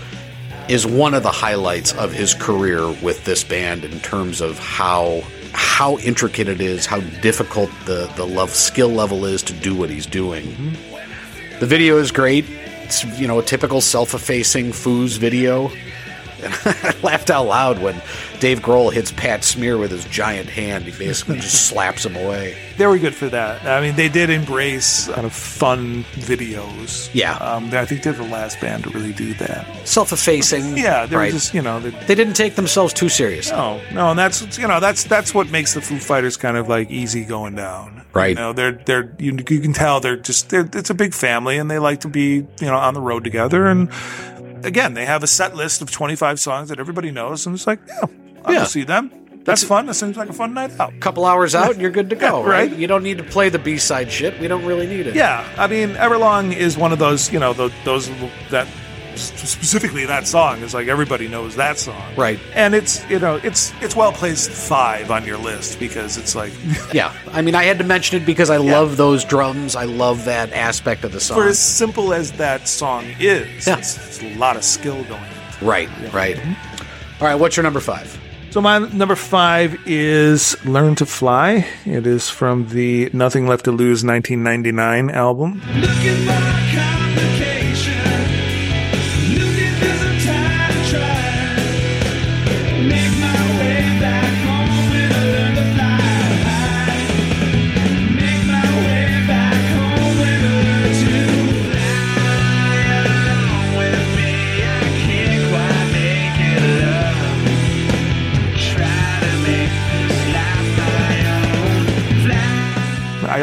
[0.69, 5.23] is one of the highlights of his career with this band in terms of how
[5.51, 9.89] how intricate it is, how difficult the the love skill level is to do what
[9.89, 10.45] he's doing.
[10.45, 11.59] Mm-hmm.
[11.59, 12.45] The video is great.
[12.83, 15.71] It's you know a typical self-effacing Foos video.
[16.43, 18.01] And I laughed out loud when
[18.39, 20.85] Dave Grohl hits Pat Smear with his giant hand.
[20.85, 22.57] He basically just slaps him away.
[22.77, 23.65] They were good for that.
[23.65, 27.09] I mean, they did embrace kind of fun videos.
[27.13, 27.35] Yeah.
[27.37, 29.65] Um, I think they're the last band to really do that.
[29.87, 30.77] Self-effacing.
[30.77, 31.25] Yeah, they right.
[31.27, 33.51] were just, you know, they, they didn't take themselves too serious.
[33.51, 36.69] no, no, and that's you know that's that's what makes the Foo Fighters kind of
[36.69, 38.05] like easy going down.
[38.13, 38.29] Right.
[38.29, 41.57] You know, they're they're you, you can tell they're just they're it's a big family
[41.57, 43.91] and they like to be you know on the road together and
[44.65, 47.79] again they have a set list of 25 songs that everybody knows and it's like
[47.87, 48.01] yeah
[48.45, 48.63] I'll Yeah.
[48.65, 49.11] see them.
[49.45, 49.85] That's fun.
[49.87, 50.93] That seems like a fun night out.
[50.93, 52.69] A couple hours out and you're good to go, Yeah, right?
[52.71, 52.77] right.
[52.77, 54.39] You don't need to play the B-side shit.
[54.39, 55.15] We don't really need it.
[55.15, 58.09] Yeah, I mean, Everlong is one of those, you know, those, those
[58.51, 58.67] that
[59.15, 62.39] specifically that song is like everybody knows that song, Right.
[62.53, 66.53] And it's you know it's it's well placed five on your list because it's like
[66.93, 67.13] Yeah.
[67.31, 69.75] I mean, I had to mention it because I love those drums.
[69.75, 71.37] I love that aspect of the song.
[71.37, 73.77] for as simple as that song is, Yeah.
[73.77, 75.21] it's, it's a lot of skill going.
[75.23, 75.67] into it.
[75.67, 76.37] right, right.
[77.19, 78.17] All right, what's your number five?
[78.51, 83.71] So my number five is "Learn to Fly." It is from the Nothing Left to
[83.71, 85.61] Lose 1999 album.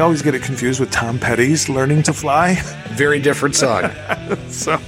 [0.07, 2.55] Always get it confused with Tom Petty's "Learning to Fly."
[2.91, 3.91] Very different song.
[4.49, 4.81] so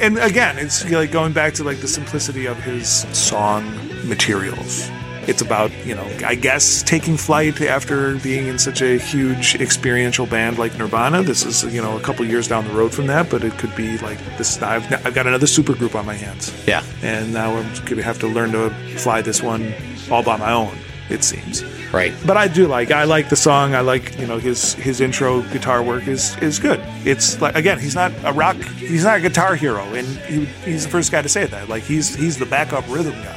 [0.00, 3.64] and again it's like going back to like the simplicity of his song
[4.08, 4.90] materials
[5.28, 10.26] it's about you know i guess taking flight after being in such a huge experiential
[10.26, 13.28] band like nirvana this is you know a couple years down the road from that
[13.30, 16.52] but it could be like this i've, I've got another super group on my hands
[16.66, 16.82] yeah.
[17.02, 19.72] and now i'm going to have to learn to fly this one
[20.10, 20.76] all by my own
[21.10, 22.14] it seems Right.
[22.26, 23.74] but I do like I like the song.
[23.74, 26.80] I like you know his his intro guitar work is is good.
[27.04, 30.84] It's like again he's not a rock he's not a guitar hero and he, he's
[30.84, 31.68] the first guy to say that.
[31.68, 33.36] Like he's he's the backup rhythm guy.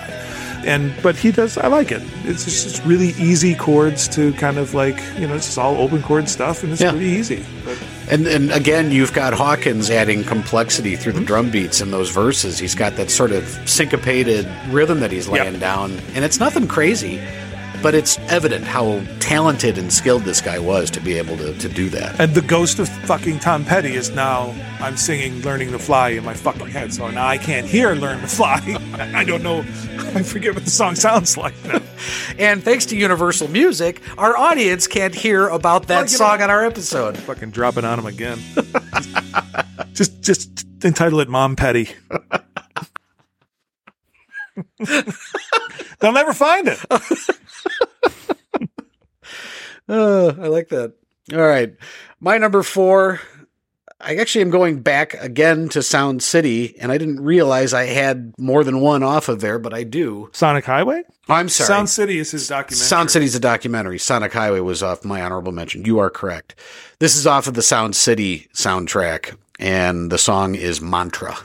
[0.65, 2.01] And but he does I like it.
[2.23, 5.75] It's just it's really easy chords to kind of like you know it's just all
[5.77, 6.91] open chord stuff and it's Yeah.
[6.91, 7.43] pretty easy.
[7.65, 7.77] But
[8.11, 11.25] And and again, you've got Hawkins adding complexity through the mm-hmm.
[11.25, 12.59] drum beats in those verses.
[12.59, 15.59] He's got that sort of syncopated rhythm that he's laying Yep.
[15.61, 17.19] down, and it's nothing crazy,
[17.83, 21.69] but it's evident how talented and skilled this guy was to be able to, to
[21.69, 22.19] do that.
[22.19, 26.23] and the ghost of fucking Tom Petty is now I'm singing "Learning to Fly" in
[26.25, 28.59] my fucking head, so now I can't hear "Learn to Fly."
[29.13, 29.59] I don't know.
[30.15, 31.81] I forget what the song sounds like now.
[32.37, 36.49] And thanks to Universal Music, our audience can't hear about that Well, song know- on
[36.49, 37.17] our episode.
[37.17, 38.39] fucking dropping on him again.
[39.93, 41.89] just just entitle it Mom Petty.
[45.99, 46.79] They'll never find it.
[49.87, 50.93] Uh, I like that.
[51.33, 51.75] All right.
[52.21, 53.19] My number four,
[53.99, 58.33] I actually am going back again to Sound City, and I didn't realize I had
[58.37, 60.29] more than one off of there, but I do.
[60.33, 61.03] Sonic Highway?
[61.29, 61.67] I'm sorry.
[61.67, 62.85] Sound City is his documentary.
[62.85, 63.99] Sound City's a documentary.
[63.99, 65.85] Sonic Highway was off my honorable mention.
[65.85, 66.55] You are correct.
[66.99, 71.35] This is off of the Sound City soundtrack, and the song is Mantra.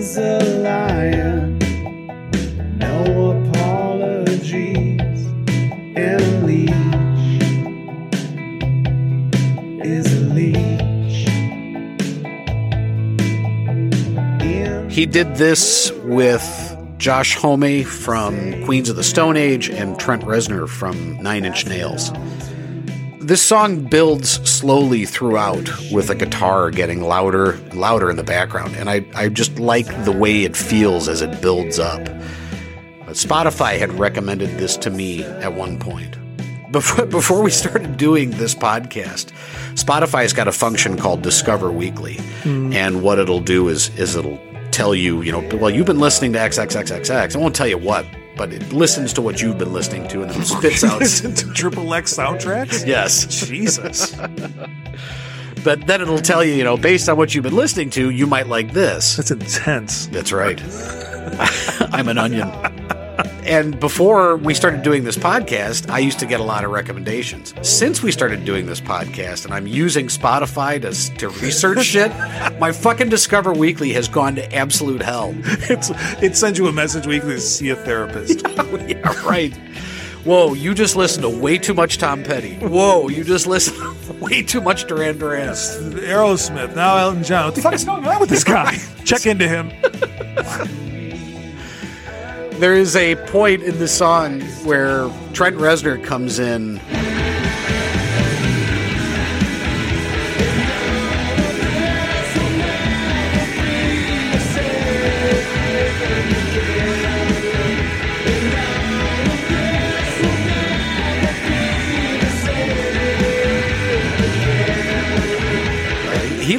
[0.00, 1.58] Is a lion,
[2.78, 5.26] no apologies,
[5.94, 6.46] and
[9.84, 10.54] is a.
[14.90, 20.66] He did this with Josh Homme from Queens of the Stone Age and Trent Reznor
[20.66, 22.10] from Nine Inch Nails.
[23.30, 28.74] This song builds slowly throughout with a guitar getting louder and louder in the background,
[28.74, 32.04] and I, I just like the way it feels as it builds up.
[33.06, 36.18] But Spotify had recommended this to me at one point.
[36.72, 39.30] Before, before we started doing this podcast,
[39.74, 42.16] Spotify's got a function called Discover Weekly.
[42.42, 42.72] Hmm.
[42.72, 44.40] And what it'll do is, is it'll
[44.72, 47.36] tell you, you know, well, you've been listening to XXXXX.
[47.36, 48.04] I won't tell you what,
[48.40, 50.98] but it listens to what you've been listening to and then spits out.
[51.00, 52.86] Listen to Triple X soundtracks?
[52.86, 53.26] yes.
[53.46, 54.16] Jesus.
[55.62, 58.26] But then it'll tell you, you know, based on what you've been listening to, you
[58.26, 59.16] might like this.
[59.16, 60.06] That's intense.
[60.06, 60.58] That's right.
[61.92, 62.48] I'm an onion.
[63.44, 67.54] And before we started doing this podcast, I used to get a lot of recommendations.
[67.62, 72.12] Since we started doing this podcast and I'm using Spotify to, to research shit,
[72.58, 75.34] my fucking Discover Weekly has gone to absolute hell.
[75.70, 75.90] It's,
[76.22, 78.46] it sends you a message weekly to see a therapist.
[78.88, 79.56] yeah, right.
[80.24, 82.56] Whoa, you just listened to way too much Tom Petty.
[82.56, 85.48] Whoa, you just listened to way too much Duran Duran.
[85.48, 87.46] Aerosmith, now Elton John.
[87.46, 88.76] What the fuck is going on with this guy?
[89.04, 89.70] Check into him.
[92.60, 96.78] There is a point in the song where Trent Reznor comes in.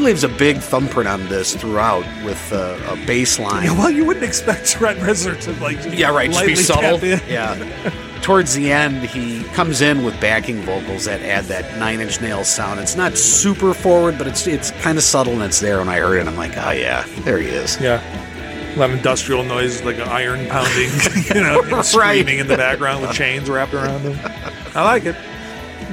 [0.02, 3.64] Leaves a big thumbprint on this throughout with uh, a bass line.
[3.66, 6.32] Yeah, well, you wouldn't expect Trent Reznor to like Yeah, right.
[6.32, 7.00] Just be subtle.
[7.06, 7.92] Yeah.
[8.22, 12.48] Towards the end, he comes in with backing vocals that add that Nine Inch Nails
[12.48, 12.80] sound.
[12.80, 15.80] It's not super forward, but it's it's kind of subtle and it's there.
[15.80, 17.80] When I heard it, and I'm like, oh yeah, there he is.
[17.82, 18.00] Yeah.
[18.76, 20.90] A lot of industrial noise, like iron pounding,
[21.36, 24.18] you know, and screaming in the background with chains wrapped around them.
[24.76, 25.16] I like it.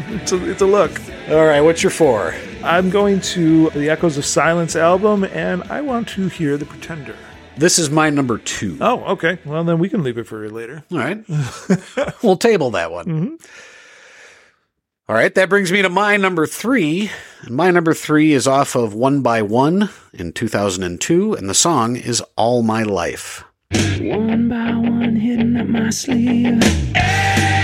[0.09, 0.93] It's a, it's a look.
[1.29, 2.35] All right, what's your four?
[2.63, 7.17] I'm going to the Echoes of Silence album, and I want to hear The Pretender.
[7.57, 8.77] This is my number two.
[8.81, 9.39] Oh, okay.
[9.45, 10.85] Well, then we can leave it for later.
[10.93, 11.25] All right,
[12.23, 13.07] we'll table that one.
[13.07, 13.35] Mm-hmm.
[15.09, 17.11] All right, that brings me to my number three.
[17.43, 21.97] And my number three is off of One by One in 2002, and the song
[21.97, 23.43] is All My Life.
[24.01, 26.63] One by one, hidden up my sleeve.
[26.95, 27.58] Hey,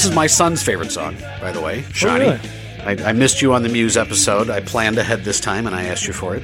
[0.00, 2.20] This is my son's favorite song, by the way, oh, Shani.
[2.20, 3.02] really?
[3.04, 4.48] I, I missed you on the Muse episode.
[4.48, 6.42] I planned ahead this time, and I asked you for it.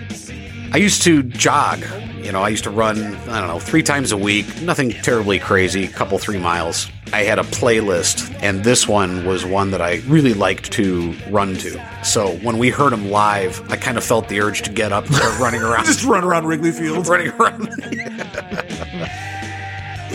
[0.73, 1.83] I used to jog.
[2.19, 2.99] You know, I used to run,
[3.31, 4.61] I don't know, three times a week.
[4.61, 6.91] Nothing terribly crazy, a couple, three miles.
[7.15, 11.55] I had a playlist, and this one was one that I really liked to run
[11.57, 11.83] to.
[12.05, 15.07] So when we heard him live, I kind of felt the urge to get up
[15.07, 15.87] and start running around.
[15.87, 17.07] Just run around Wrigley Field.
[17.09, 17.71] running around.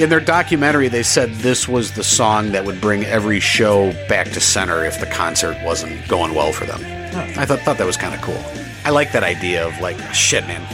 [0.01, 4.31] In their documentary, they said this was the song that would bring every show back
[4.31, 6.81] to center if the concert wasn't going well for them.
[7.37, 8.43] I thought, thought that was kind of cool.
[8.83, 10.65] I like that idea of like, shit, man,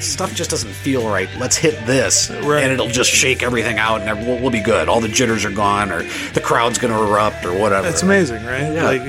[0.00, 1.28] stuff just doesn't feel right.
[1.36, 2.62] Let's hit this, Right.
[2.62, 4.88] and it'll just shake everything out, and we'll, we'll be good.
[4.88, 7.88] All the jitters are gone, or the crowd's going to erupt, or whatever.
[7.88, 8.72] It's amazing, right?
[8.72, 9.02] Yeah, like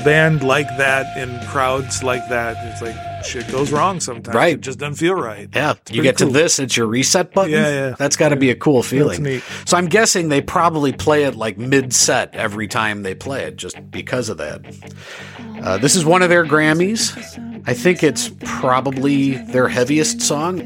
[0.00, 4.34] a band like that in crowds like that, it's like shit goes wrong sometimes.
[4.34, 4.54] Right.
[4.54, 5.48] It just doesn't feel right.
[5.54, 6.28] Yeah, It's you get cool.
[6.28, 7.52] to this, it's your reset button.
[7.52, 7.94] Yeah, yeah.
[7.98, 9.22] That's got to be a cool feeling.
[9.22, 9.42] neat.
[9.66, 13.56] So I'm guessing they probably play it like mid set every time they play it,
[13.56, 14.60] just because of that.
[15.62, 17.16] Uh, this is one of their Grammys.
[17.66, 20.60] I think it's probably their heaviest song.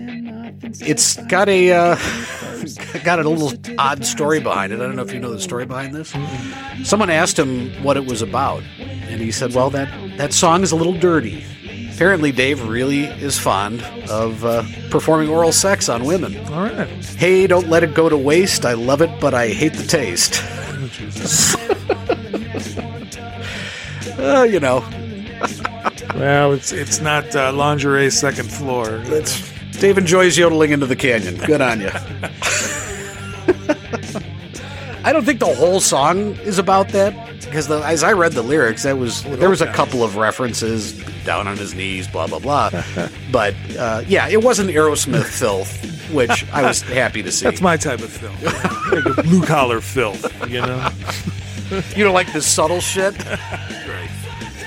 [0.80, 1.96] It's got a uh,
[3.04, 4.76] got a little odd story behind it.
[4.76, 6.14] I don't know if you know the story behind this.
[6.88, 10.70] Someone asked him what it was about, and he said, "Well, that that song is
[10.72, 11.44] a little dirty."
[12.02, 13.80] Apparently, Dave really is fond
[14.10, 16.36] of uh, performing oral sex on women.
[16.48, 16.88] All right.
[16.88, 18.66] Hey, don't let it go to waste.
[18.66, 20.42] I love it, but I hate the taste.
[24.18, 24.80] uh, you know,
[26.16, 29.00] Well, it's it's not uh, lingerie second floor.
[29.04, 29.48] it's
[29.78, 31.36] Dave enjoys yodeling into the canyon.
[31.36, 31.90] Good on you.
[35.04, 38.42] I don't think the whole song is about that because the, as I read the
[38.42, 40.92] lyrics, that was there was a couple of references
[41.24, 42.70] down on his knees, blah blah blah.
[43.32, 47.44] but uh, yeah, it wasn't Aerosmith filth, which I was happy to see.
[47.44, 48.42] That's my type of filth.
[48.92, 50.88] like blue collar filth, you know?
[51.96, 53.14] you don't like the subtle shit.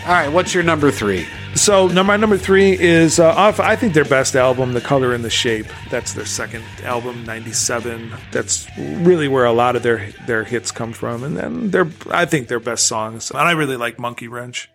[0.06, 1.26] All right, what's your number three?
[1.56, 3.62] So number number three is uh, off.
[3.62, 8.12] I think their best album, "The Color and the Shape." That's their second album, '97.
[8.32, 12.26] That's really where a lot of their their hits come from, and then their I
[12.26, 13.32] think their best songs.
[13.32, 14.70] And I really like "Monkey Wrench."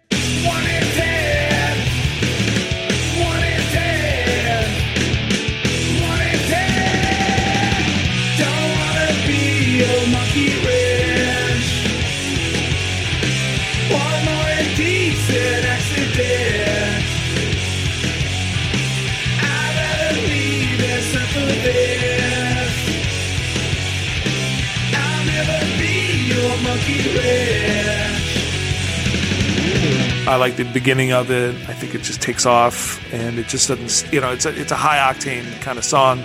[30.29, 31.55] I like the beginning of it.
[31.69, 34.13] I think it just takes off, and it just doesn't.
[34.13, 36.21] You know, it's a it's a high octane kind of song,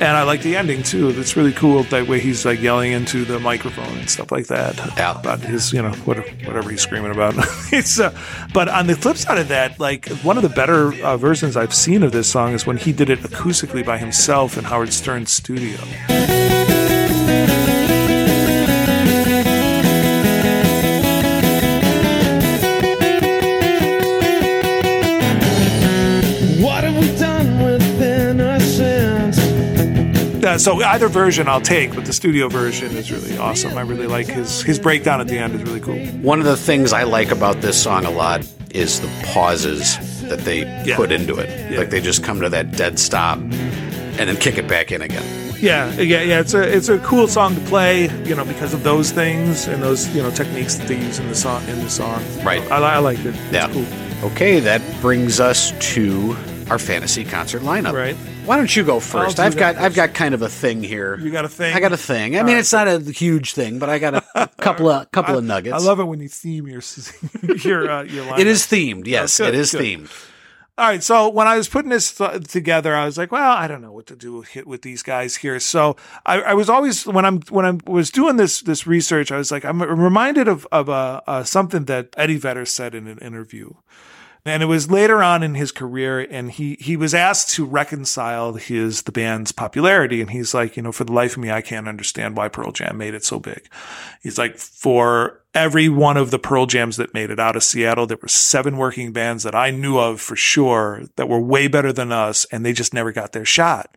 [0.00, 1.10] and I like the ending too.
[1.10, 4.76] It's really cool that way he's like yelling into the microphone and stuff like that
[4.96, 5.20] Yeah.
[5.20, 7.34] about his you know whatever, whatever he's screaming about.
[7.72, 8.10] it's uh,
[8.52, 11.74] but on the flip side of that, like one of the better uh, versions I've
[11.74, 15.30] seen of this song is when he did it acoustically by himself in Howard Stern's
[15.30, 15.78] studio.
[30.58, 33.76] So either version I'll take, but the studio version is really awesome.
[33.78, 35.98] I really like his his breakdown at the end is really cool.
[36.22, 39.96] One of the things I like about this song a lot is the pauses
[40.28, 40.96] that they Yeah.
[40.96, 41.48] put into it.
[41.72, 41.78] Yeah.
[41.78, 43.52] Like they just come to that dead stop and
[44.28, 45.24] then kick it back in again.
[45.60, 46.40] Yeah, yeah, yeah.
[46.40, 49.82] It's a it's a cool song to play, you know, because of those things and
[49.82, 52.22] those you know techniques that they use in the song in the song.
[52.44, 52.62] Right.
[52.70, 53.34] I, I like it.
[53.34, 53.68] It's Yeah.
[53.72, 53.86] cool.
[54.30, 56.36] Okay, that brings us to
[56.70, 57.92] our fantasy concert lineup.
[57.92, 58.16] Right.
[58.48, 59.38] Why don't you go first?
[59.38, 59.84] I've got first.
[59.84, 61.18] I've got kind of a thing here.
[61.18, 61.74] You got a thing?
[61.76, 62.38] I got a thing.
[62.38, 65.44] I mean, it's not a huge thing, but I got a couple of couple of
[65.44, 65.74] nuggets.
[65.74, 66.80] I love it when you theme your
[67.62, 68.40] your uh, your line.
[68.40, 69.06] it is themed.
[69.06, 69.82] Yes, good, it is good.
[69.82, 70.10] themed.
[70.78, 73.66] All right, so when I was putting this th- together, I was like, well, I
[73.66, 75.58] don't know what to do with, with these guys here.
[75.58, 79.36] So I, I was always when I'm when I was doing this this research, I
[79.36, 83.18] was like, I'm reminded of of uh, uh, something that Eddie Vedder said in an
[83.18, 83.74] interview.
[84.44, 88.54] And it was later on in his career, and he he was asked to reconcile
[88.54, 91.60] his the band's popularity, and he's like, you know, for the life of me, I
[91.60, 93.68] can't understand why Pearl Jam made it so big.
[94.22, 98.06] He's like, for every one of the Pearl Jams that made it out of Seattle,
[98.06, 101.92] there were seven working bands that I knew of for sure that were way better
[101.92, 103.96] than us, and they just never got their shot.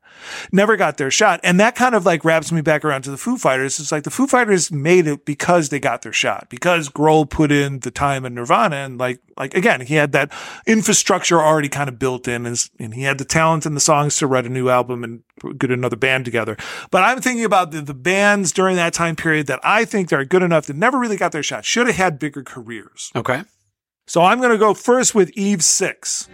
[0.52, 1.40] Never got their shot.
[1.44, 3.80] And that kind of like wraps me back around to the Foo Fighters.
[3.80, 7.52] It's like the Foo Fighters made it because they got their shot, because Grohl put
[7.52, 8.76] in the time in Nirvana.
[8.76, 10.32] And like, like again, he had that
[10.68, 14.18] infrastructure already kind of built in and, and he had the talent and the songs
[14.18, 15.24] to write a new album and
[15.58, 16.58] get another band together.
[16.90, 20.26] But I'm thinking about the, the bands during that time period that I think are
[20.26, 23.12] good enough that never really got their shot, should have had bigger careers.
[23.16, 23.44] Okay.
[24.08, 26.28] So I'm going to go first with Eve Six.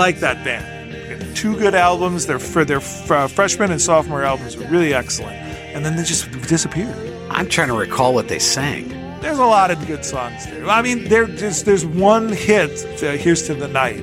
[0.00, 1.36] Like that band.
[1.36, 2.26] Two good albums.
[2.26, 5.36] Their for their uh, freshman and sophomore albums were really excellent,
[5.74, 6.96] and then they just disappeared.
[7.28, 8.88] I'm trying to recall what they sang.
[9.20, 10.66] There's a lot of good songs there.
[10.66, 12.70] I mean, there just there's one hit.
[13.02, 14.00] Uh, Here's to the night,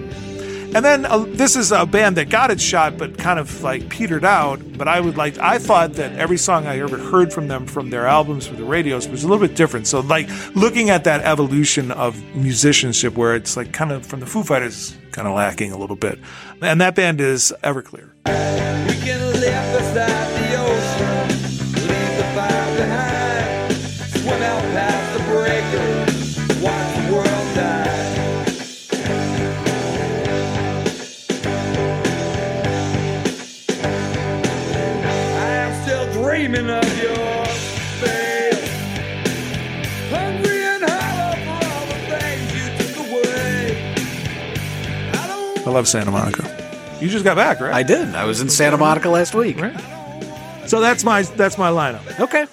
[0.75, 3.89] and then uh, this is a band that got its shot, but kind of like
[3.89, 4.59] petered out.
[4.77, 7.89] But I would like I thought that every song I ever heard from them from
[7.89, 9.87] their albums for the radios was a little bit different.
[9.87, 14.27] So like looking at that evolution of musicianship, where it's like kind of from the
[14.27, 16.19] Foo Fighters, kind of lacking a little bit,
[16.61, 18.11] and that band is Everclear.
[45.77, 46.97] Love Santa Monica.
[46.99, 47.71] You just got back, right?
[47.71, 48.15] I did.
[48.15, 49.61] I was in Santa Monica last week.
[49.61, 49.79] Right.
[50.65, 52.19] So that's my that's my lineup.
[52.19, 52.47] Okay.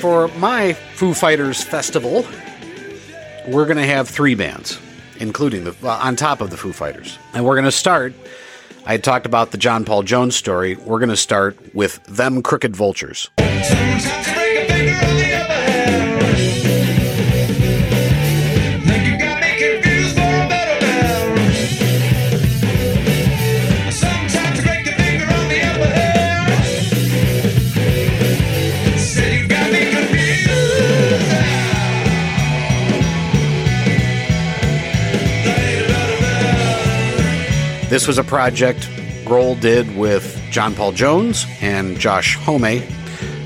[0.00, 2.26] For my Foo Fighters festival,
[3.46, 4.80] we're going to have three bands,
[5.20, 8.14] including the well, on top of the Foo Fighters, and we're going to start.
[8.84, 10.74] I had talked about the John Paul Jones story.
[10.74, 13.30] We're going to start with them Crooked Vultures.
[37.90, 38.88] This was a project
[39.24, 42.82] Grohl did with John Paul Jones and Josh Homme.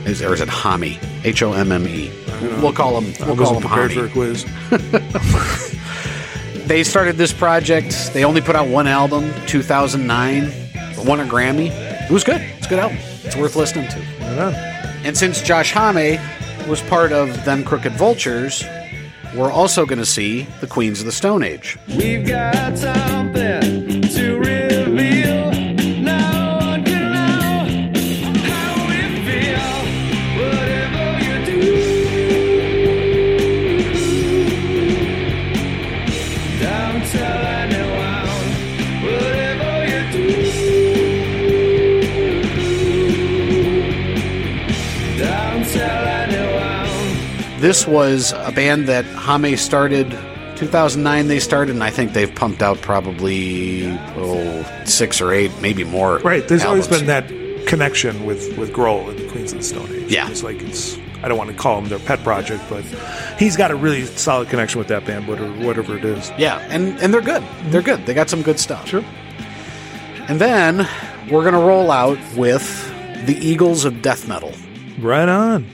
[0.06, 0.98] Is, or is it Homme?
[1.24, 2.12] H O M M E.
[2.60, 3.12] We'll call him.
[3.26, 4.44] We'll call wasn't him prepared for a quiz.
[6.66, 8.14] They started this project.
[8.14, 10.50] They only put out one album, 2009.
[11.06, 11.68] Won a Grammy.
[11.70, 12.40] It was good.
[12.40, 12.96] It's a good album.
[13.22, 13.98] It's worth listening to.
[13.98, 14.54] Right.
[15.04, 16.18] And since Josh Homme
[16.66, 18.64] was part of Them Crooked Vultures,
[19.36, 21.76] we're also going to see the Queens of the Stone Age.
[21.86, 23.63] We've got something
[47.74, 50.08] This was a band that Hame started
[50.54, 55.82] 2009 they started and I think they've pumped out probably oh, 6 or 8 maybe
[55.82, 56.18] more.
[56.18, 56.46] Right.
[56.46, 57.26] There's always been that
[57.66, 60.08] connection with with Grohl and the Queens of the Stone Age.
[60.08, 60.30] Yeah.
[60.30, 60.96] It's like it's.
[61.24, 62.84] I don't want to call him their pet project, but
[63.40, 66.30] he's got a really solid connection with that band, whatever, whatever it is.
[66.38, 67.42] Yeah, and and they're good.
[67.42, 67.70] Mm-hmm.
[67.72, 68.06] They're good.
[68.06, 68.86] They got some good stuff.
[68.86, 69.04] Sure.
[70.28, 70.88] And then
[71.28, 72.86] we're going to roll out with
[73.26, 74.52] the Eagles of Death Metal.
[75.00, 75.66] Right on.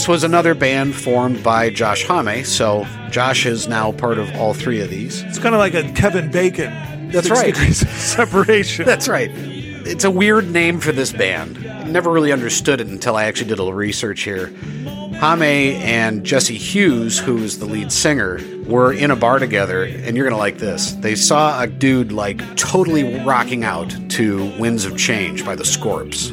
[0.00, 4.54] This was another band formed by Josh Hame, so Josh is now part of all
[4.54, 5.20] three of these.
[5.24, 7.10] It's kind of like a Kevin Bacon.
[7.10, 7.54] That's right.
[7.54, 8.86] separation.
[8.86, 9.30] That's right.
[9.30, 11.62] It's a weird name for this band.
[11.92, 14.46] Never really understood it until I actually did a little research here.
[14.46, 15.42] Hame
[15.82, 20.38] and Jesse Hughes, who's the lead singer, were in a bar together, and you're gonna
[20.38, 20.92] like this.
[20.92, 26.30] They saw a dude like totally rocking out to Winds of Change by the Scorps.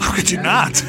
[0.00, 0.82] How could you not?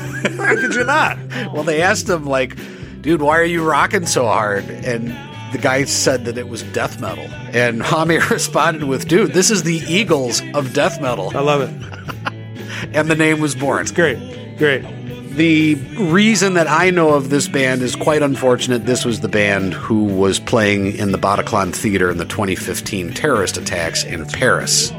[0.48, 1.18] How could you not?
[1.54, 2.58] Well, they asked him, like,
[3.02, 4.64] dude, why are you rocking so hard?
[4.70, 5.10] And
[5.52, 7.26] the guy said that it was death metal.
[7.54, 11.36] And Hame responded with, dude, this is the Eagles of death metal.
[11.36, 12.94] I love it.
[12.96, 13.82] And the name was born.
[13.82, 14.58] It's great.
[14.58, 14.84] Great.
[15.36, 18.86] The reason that I know of this band is quite unfortunate.
[18.86, 23.58] This was the band who was playing in the Bataclan Theater in the 2015 terrorist
[23.58, 24.92] attacks in Paris.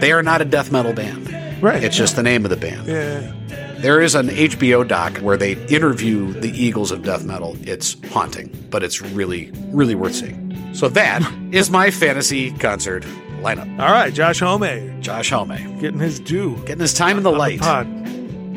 [0.00, 1.62] They are not a death metal band.
[1.62, 1.82] Right.
[1.82, 2.86] It's just the name of the band.
[2.88, 3.32] Yeah.
[3.78, 7.56] There is an HBO doc where they interview the Eagles of death metal.
[7.62, 10.74] It's haunting, but it's really, really worth seeing.
[10.74, 11.22] So that
[11.52, 13.04] is my fantasy concert
[13.40, 13.70] lineup.
[13.78, 16.56] All right, Josh Homme Josh Helme getting his due.
[16.62, 17.60] getting his time in the light.
[17.60, 17.86] Pod.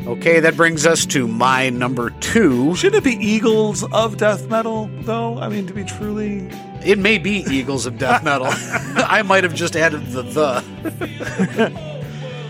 [0.08, 2.74] Okay, that brings us to my number two.
[2.74, 5.38] Shouldn't it be Eagles of death metal, though?
[5.38, 6.48] I mean, to be truly.
[6.84, 8.48] It may be Eagles of death metal.
[8.50, 11.91] I might have just added the the.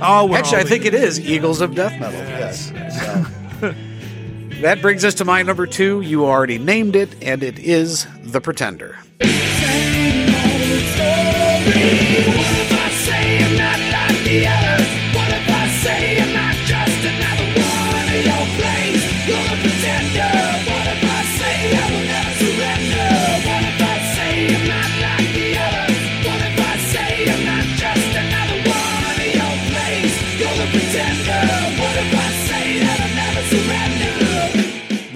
[0.05, 2.19] Oh, we're Actually, I think it is Eagles of death metal.
[2.19, 2.69] Yes.
[3.61, 3.75] So.
[4.61, 6.01] that brings us to my number two.
[6.01, 8.99] You already named it, and it is The Pretender.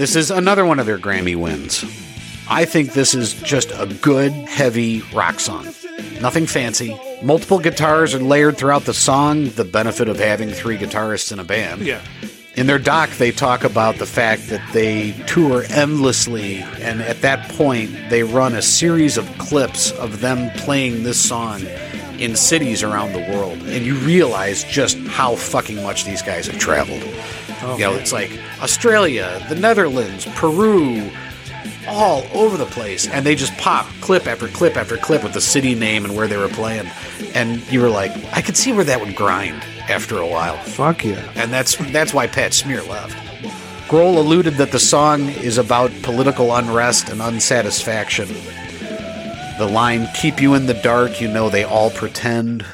[0.07, 1.84] This is another one of their Grammy wins.
[2.48, 5.64] I think this is just a good, heavy rock song.
[6.20, 6.96] Nothing fancy.
[7.24, 11.44] Multiple guitars are layered throughout the song, the benefit of having three guitarists in a
[11.44, 11.82] band.
[11.82, 12.00] Yeah.
[12.54, 17.48] In their doc, they talk about the fact that they tour endlessly, and at that
[17.57, 21.62] point, they run a series of clips of them playing this song
[22.20, 23.59] in cities around the world.
[23.64, 27.02] And you realize just how fucking much these guys have traveled.
[27.62, 28.30] You know, it's like
[28.61, 31.11] Australia, the Netherlands, Peru,
[31.88, 33.09] all over the place.
[33.09, 36.26] And they just pop clip after clip after clip with the city name and where
[36.26, 36.86] they were playing.
[37.34, 41.04] And you were like, I could see where that would grind after a while Fuck
[41.04, 41.32] yeah.
[41.36, 43.14] and that's that's why Pat Smear left.
[43.88, 48.28] Grohl alluded that the song is about political unrest and unsatisfaction.
[49.59, 52.66] The line "Keep you in the dark," you know they all pretend.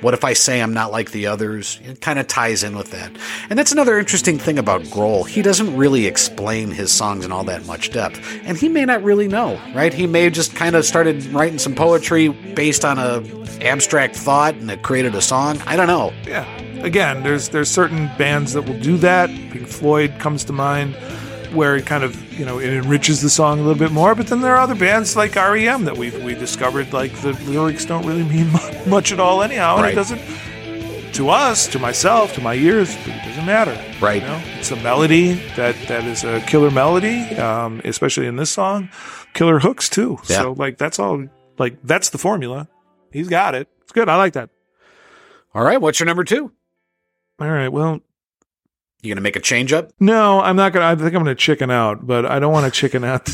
[0.00, 1.78] What if I say I'm not like the others?
[1.84, 3.12] It kind of ties in with that.
[3.50, 5.26] And that's another interesting thing about Grohl.
[5.26, 8.18] He doesn't really explain his songs in all that much depth.
[8.44, 9.92] And he may not really know, right?
[9.92, 13.22] He may have just kind of started writing some poetry based on a
[13.62, 15.58] abstract thought and it created a song.
[15.66, 16.12] I don't know.
[16.26, 16.44] Yeah.
[16.82, 19.28] again, there's there's certain bands that will do that.
[19.50, 20.96] Pink Floyd comes to mind,
[21.52, 24.14] where it kind of you know it enriches the song a little bit more.
[24.14, 27.84] But then there are other bands like REM that we've we discovered like the lyrics
[27.84, 28.50] don't really mean
[28.88, 29.92] much at all anyhow, and Right.
[29.92, 30.20] it doesn't.
[31.14, 33.76] To us, to myself, to my ears, it doesn't matter.
[34.00, 34.22] Right.
[34.22, 34.42] You know?
[34.58, 38.88] It's a melody that that is a killer melody, um, especially in this song.
[39.34, 40.18] Killer hooks too.
[40.28, 40.42] Yeah.
[40.42, 41.26] So like that's all.
[41.58, 42.68] Like that's the formula.
[43.12, 43.68] He's got it.
[43.82, 44.08] It's good.
[44.08, 44.50] I like that.
[45.52, 46.52] All right, what's your number two?
[47.40, 47.68] All right.
[47.68, 48.00] Well,
[49.02, 49.90] You gonna make a change up?
[49.98, 50.86] no, I'm not gonna.
[50.86, 53.28] I think I'm gonna chicken out, but I don't want to chicken out.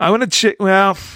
[0.00, 0.56] I want to chick.
[0.58, 0.96] Well.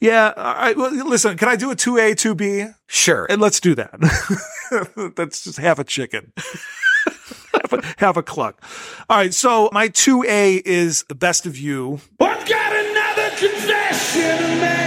[0.00, 0.76] Yeah, all right.
[0.76, 2.74] Well, listen, can I do a 2A, 2B?
[2.88, 3.26] Sure.
[3.30, 3.92] And let's do that.
[5.16, 6.32] That's just half a chicken.
[7.52, 8.62] half, a, half a cluck.
[9.08, 12.00] All right, so my 2A is the best of you.
[12.20, 14.83] I've got another confession to make.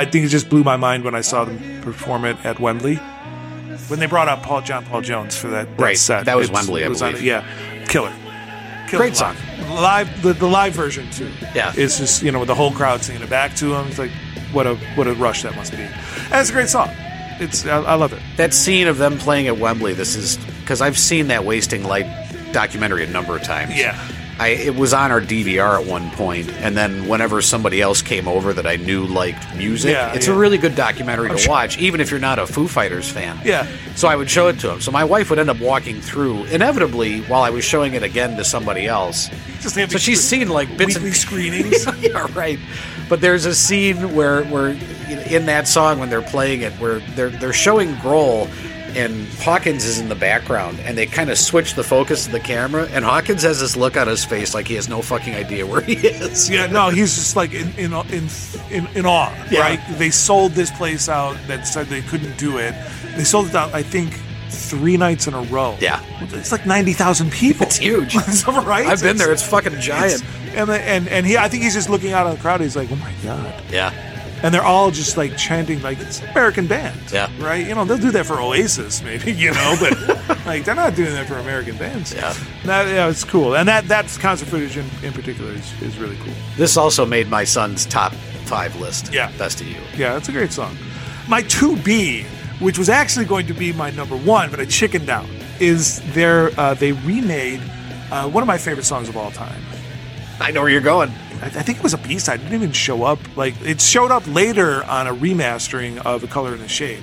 [0.00, 2.96] I think it just blew my mind when I saw them perform it at Wembley.
[3.88, 6.24] When they brought out Paul John Paul Jones for that, that Right, set.
[6.26, 7.24] that was Wembley, I was on- believe.
[7.26, 7.44] yeah,
[7.86, 8.12] killer.
[8.88, 9.36] Killer Great song.
[9.68, 10.22] live.
[10.22, 11.30] The, the live version too.
[11.54, 11.72] Yeah.
[11.76, 13.86] it's just you know with the whole crowd singing it back to him.
[13.88, 14.10] It's like
[14.52, 15.78] what a what a rush that must be.
[15.82, 16.88] And it's a great song.
[17.40, 18.20] It's I, I love it.
[18.36, 19.92] that scene of them playing at Wembley.
[19.94, 22.06] This is because I've seen that Wasting Light
[22.52, 23.76] documentary a number of times.
[23.78, 23.96] Yeah.
[24.40, 28.26] I, it was on our DVR at one point, and then whenever somebody else came
[28.26, 30.32] over that I knew liked music, Yeah, it's yeah.
[30.32, 31.50] a really good documentary to sure.
[31.50, 33.38] watch, even if you're not a Foo Fighters fan.
[33.44, 33.66] Yeah.
[33.96, 34.80] So I would show it to him.
[34.80, 38.38] So my wife would end up walking through, inevitably, while I was showing it again
[38.38, 39.28] to somebody else.
[39.60, 41.86] Just So she's seen like bits weekly screenings.
[42.00, 42.58] yeah, right.
[43.10, 47.28] But there's a scene where, where in that song when they're playing it, where they're
[47.30, 48.48] they're showing Grohl,
[48.96, 52.40] and Hawkins is in the background, and they kind of switch the focus of the
[52.40, 55.66] camera, and Hawkins has this look on his face like he has no fucking idea
[55.66, 56.48] where he is.
[56.50, 58.28] Yeah, no, he's just like in in in
[58.70, 59.60] in, in awe, Yeah.
[59.60, 59.80] right?
[59.98, 62.74] They sold this place out that said they couldn't do it.
[63.16, 64.12] They sold it out, I think,
[64.50, 65.76] three nights in a row.
[65.80, 66.00] Yeah.
[66.20, 67.66] it's like ninety thousand people.
[67.66, 68.14] It's huge.
[68.46, 68.86] right?
[68.86, 69.32] I've been there.
[69.32, 70.14] It's fucking giant.
[70.22, 72.60] It's- and the- and and he, I think he's just looking out on the crowd.
[72.60, 73.62] He's like, oh my god.
[73.70, 73.92] Yeah.
[74.42, 77.28] And they're all just like chanting like it's an American band, Yeah.
[77.40, 77.66] right?
[77.66, 79.92] You know they'll do that for Oasis, maybe, you know, but
[80.46, 82.14] like they're not doing that for American bands.
[82.14, 82.34] Yeah.
[82.64, 86.16] that, yeah, it's cool, and that that concert footage in, in particular is, is really
[86.24, 86.32] cool.
[86.56, 88.12] This also made my son's top
[88.46, 89.12] five list.
[89.12, 89.30] Yeah.
[89.36, 89.76] Best of you.
[89.96, 90.76] Yeah, that's a great song.
[91.28, 92.24] My 2B,
[92.60, 95.26] which was actually going to be my number one, but I chickened out,
[95.60, 97.60] is their, uh, they remade
[98.10, 99.62] uh, one of my favorite songs of all time.
[100.40, 101.12] I know where you're going.
[101.40, 102.40] I, I think it was a B side.
[102.40, 103.18] It didn't even show up.
[103.36, 107.02] Like, it showed up later on a remastering of The Color and the Shape,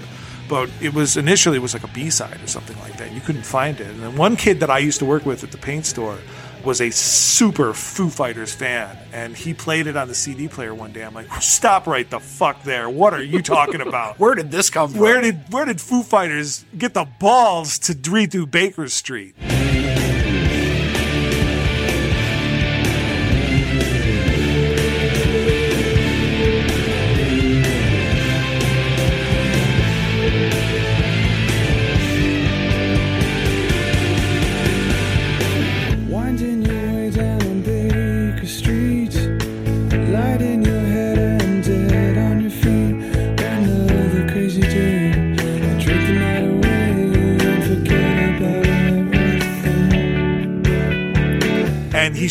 [0.49, 3.11] But it was initially it was like a B side or something like that.
[3.11, 3.87] You couldn't find it.
[3.87, 6.17] And then one kid that I used to work with at the paint store
[6.63, 10.91] was a super Foo Fighters fan, and he played it on the CD player one
[10.91, 11.03] day.
[11.03, 12.89] I'm like, stop right the fuck there.
[12.89, 14.19] What are you talking about?
[14.19, 14.99] Where did this come from?
[14.99, 19.35] Where did where did Foo Fighters get the balls to redo Baker Street?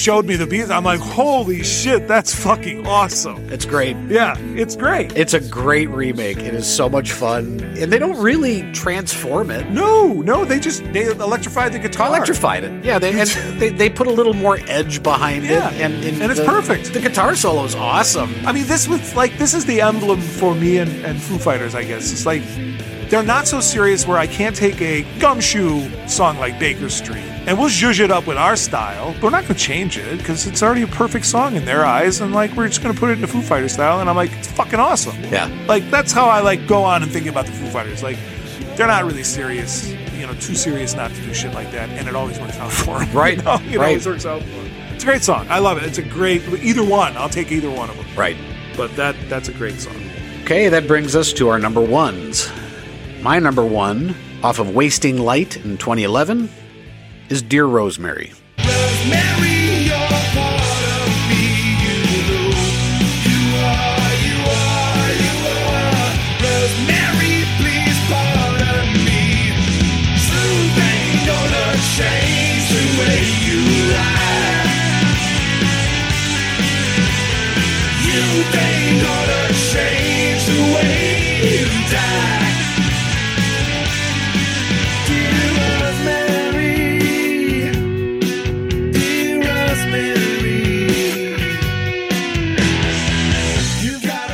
[0.06, 0.70] Showed me the beats.
[0.70, 3.52] I'm like, holy shit, that's fucking awesome.
[3.52, 3.96] It's great.
[4.06, 5.10] Yeah, it's great.
[5.16, 6.38] It's a great remake.
[6.38, 9.68] It is so much fun, and they don't really transform it.
[9.68, 12.06] No, no, they just they electrified the guitar.
[12.06, 13.00] Electrified it, yeah.
[13.00, 13.28] They and
[13.60, 16.92] they, they put a little more edge behind Yeah, it, and and it's the- perfect.
[16.92, 18.32] The guitar solo is awesome.
[18.46, 21.74] I mean, this was like this is the emblem for me and, and Foo Fighters,
[21.74, 22.12] I guess.
[22.12, 22.44] It's like
[23.10, 27.58] they're not so serious where I can't take a gumshoe song like Baker Street and
[27.58, 30.46] we'll zhuzh it up with our style, but we're not going to change it because
[30.46, 33.10] it's already a perfect song in their eyes, and like we're just going to put
[33.10, 35.16] it in the Foo Fighters style, and I'm like, it's fucking awesome.
[35.24, 35.50] Yeah.
[35.68, 38.02] like that's how I like go on and think about the Foo Fighters.
[38.02, 38.18] Like
[38.76, 42.08] they're not really serious, you know, too serious not to do shit like that, and
[42.08, 43.12] it always works out for them.
[43.12, 43.86] Right, you know, it right.
[43.88, 44.70] always works out for them.
[44.94, 45.46] It's a great song.
[45.48, 45.84] I love it.
[45.84, 47.16] It's a great either one.
[47.16, 48.06] I'll take either one of them.
[48.16, 48.36] Right.
[48.76, 49.96] But that that's a great song.
[50.42, 52.50] Okay, that brings us to our number ones.
[53.20, 56.48] My number one, off of Wasting Light in 2011,
[57.30, 58.32] is Dear Rosemary.
[58.58, 59.55] Rosemary,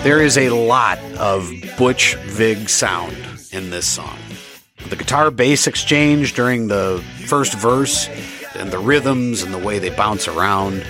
[0.02, 1.48] There is a lot of
[1.78, 3.16] Butch Vig sound
[3.52, 4.18] in this song.
[4.88, 8.08] The guitar bass exchange during the first verse,
[8.56, 10.84] and the rhythms and the way they bounce around.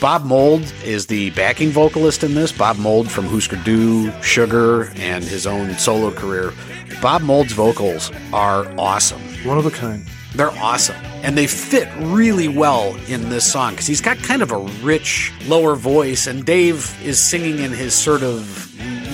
[0.00, 2.50] Bob Mould is the backing vocalist in this.
[2.50, 6.52] Bob Mould from Husker Du, Sugar, and his own solo career.
[7.00, 9.22] Bob Mould's vocals are awesome.
[9.44, 10.04] One of a kind.
[10.36, 10.96] They're awesome.
[11.22, 15.32] And they fit really well in this song because he's got kind of a rich
[15.46, 18.62] lower voice, and Dave is singing in his sort of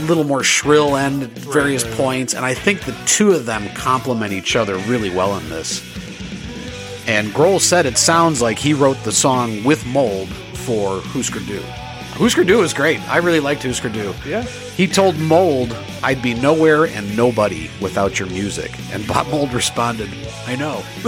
[0.08, 2.34] little more shrill end at various points.
[2.34, 5.80] And I think the two of them complement each other really well in this.
[7.06, 11.81] And Grohl said it sounds like he wrote the song with Mould for Husker Du.
[12.22, 13.00] Husker Du is great.
[13.08, 14.14] I really liked Husker Du.
[14.24, 14.42] Yeah.
[14.42, 18.70] He told Mould, I'd be nowhere and nobody without your music.
[18.92, 20.08] And Bob Mould responded,
[20.46, 20.84] I know.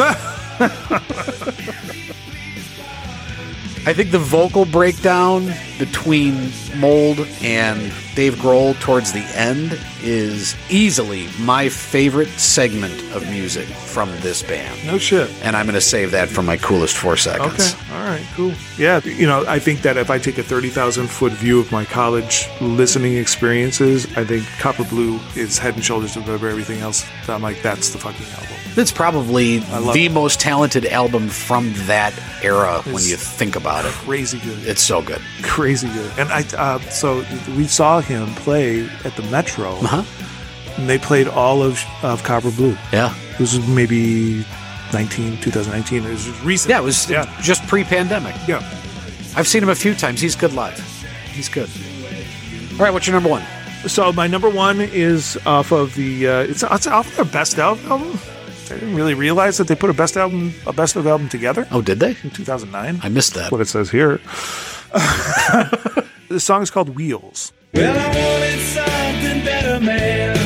[3.86, 11.28] I think the vocal breakdown between Mould and Dave Grohl towards the end is easily
[11.40, 14.86] my favorite segment of music from this band.
[14.86, 15.30] No shit.
[15.42, 17.74] And I'm going to save that for my coolest four seconds.
[17.74, 17.94] Okay.
[17.94, 18.24] All right.
[18.34, 18.52] Cool.
[18.78, 19.00] Yeah.
[19.04, 21.84] You know, I think that if I take a thirty thousand foot view of my
[21.84, 27.04] college listening experiences, I think Copper Blue is head and shoulders above everything else.
[27.28, 28.48] I'm like, that's the fucking album.
[28.76, 30.12] It's probably the it.
[30.12, 32.12] most talented album from that
[32.42, 33.92] era when you think about it.
[33.92, 34.66] Crazy good.
[34.66, 35.20] It's so good.
[35.44, 36.10] crazy good.
[36.18, 37.24] And I, uh, so
[37.56, 40.02] we saw him play at the Metro, Uh-huh.
[40.76, 42.76] and they played all of of Copper Blue.
[42.92, 43.14] Yeah.
[43.34, 44.44] It was maybe
[44.92, 46.04] 19, 2019.
[46.04, 46.70] It was recent.
[46.70, 47.26] Yeah, it was Yeah.
[47.42, 48.34] just pre pandemic.
[48.46, 48.62] Yeah.
[49.36, 50.20] I've seen him a few times.
[50.20, 50.78] He's good live.
[51.32, 51.68] He's good.
[52.72, 53.42] All right, what's your number one?
[53.88, 56.28] So my number one is off of the.
[56.28, 58.18] Uh, it's it's off their best album.
[58.70, 61.66] I didn't really realize that they put a best album, a best of album together
[61.70, 62.16] Oh, did they?
[62.24, 63.00] in 2009.
[63.02, 63.40] I missed that.
[63.40, 64.20] That's what it says here.
[66.28, 67.52] the song is called Wheels.
[67.74, 70.36] Well, I wanted something better, man.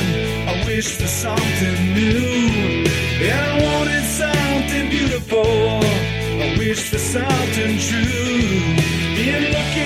[0.48, 2.86] I wish for something new.
[3.20, 5.44] And I wanted something beautiful.
[5.44, 8.76] I wish for something true.
[9.16, 9.77] Been looking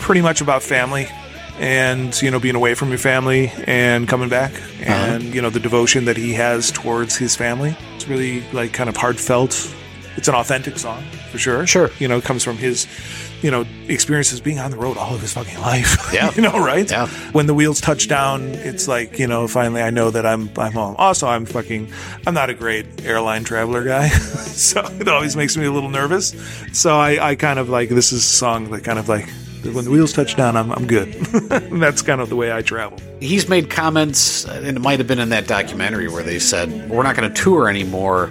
[0.00, 1.06] pretty much about family
[1.58, 4.92] and you know being away from your family and coming back uh-huh.
[4.92, 7.76] and you know the devotion that he has towards his family.
[7.94, 9.74] It's really like kind of heartfelt.
[10.16, 11.66] It's an authentic song for sure.
[11.66, 11.90] Sure.
[11.98, 12.86] you know it comes from his
[13.42, 15.96] you know experiences being on the road all of his fucking life.
[16.12, 16.32] Yeah.
[16.34, 16.90] you know right?
[16.90, 17.06] Yeah.
[17.32, 20.72] when the wheels touch down it's like you know finally i know that i'm i'm
[20.72, 21.92] home also i'm fucking
[22.26, 24.08] i'm not a great airline traveler guy.
[24.60, 26.34] So it always makes me a little nervous.
[26.72, 29.26] So i i kind of like this is a song that kind of like
[29.64, 31.12] when the wheels touch down i'm, I'm good
[31.80, 35.18] that's kind of the way i travel He's made comments, and it might have been
[35.18, 38.30] in that documentary where they said, We're not going to tour anymore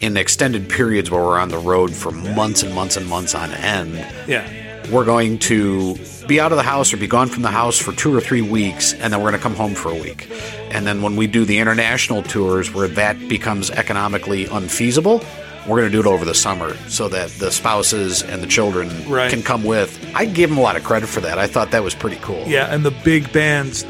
[0.00, 3.50] in extended periods where we're on the road for months and months and months on
[3.52, 3.94] end.
[4.26, 5.96] yeah We're going to
[6.26, 8.40] be out of the house or be gone from the house for two or three
[8.40, 10.30] weeks, and then we're going to come home for a week.
[10.70, 15.22] And then when we do the international tours where that becomes economically unfeasible,
[15.66, 18.90] we're going to do it over the summer so that the spouses and the children
[19.08, 19.30] Right.
[19.30, 19.98] can come with.
[20.14, 21.38] I gave them a lot of credit for that.
[21.38, 22.42] I thought that was pretty cool.
[22.46, 23.84] Yeah, and the big bands,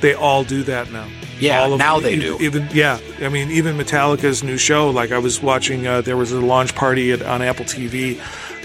[0.00, 1.06] they all do that now.
[1.40, 2.38] Yeah, now they e- do.
[2.40, 4.88] Even yeah, I mean, even Metallica's new show.
[4.88, 8.18] Like I was watching, uh, there was a launch party at, on Apple TV,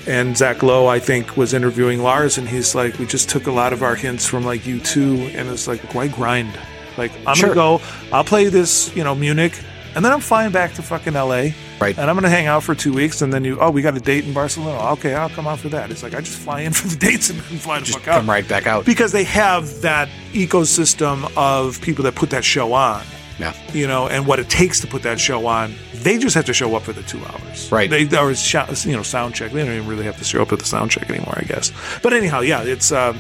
[0.08, 3.52] and Zane Lowe, I think, was interviewing Lars, and he's like, "We just took a
[3.52, 6.58] lot of our hints from like U2, and it's like, why grind?
[6.98, 7.50] Like I'm Sure.
[7.54, 7.82] gonna go,
[8.14, 9.60] I'll play this, you know, Munich."
[9.96, 11.50] And then I'm flying back to fucking LA.
[11.82, 11.98] Right.
[11.98, 13.22] And I'm going to hang out for two weeks.
[13.22, 14.92] And then you, oh, we got a date in Barcelona.
[14.94, 15.92] Okay, I'll come out for that.
[15.92, 18.08] It's like, I just fly in for the dates and then fly the Just fuck
[18.08, 18.86] out come right back out.
[18.86, 23.04] because they have that ecosystem of people that put that show on.
[23.40, 23.56] Yeah.
[23.74, 25.74] you know, and what it takes to put that show on.
[25.96, 27.90] They just have to show up for the two hours, Right.
[27.90, 29.52] They or shout, you know sound check.
[29.52, 31.72] They don't even really have to show up at the sound check anymore, I guess.
[32.04, 33.18] But anyhow, yeah, it's um,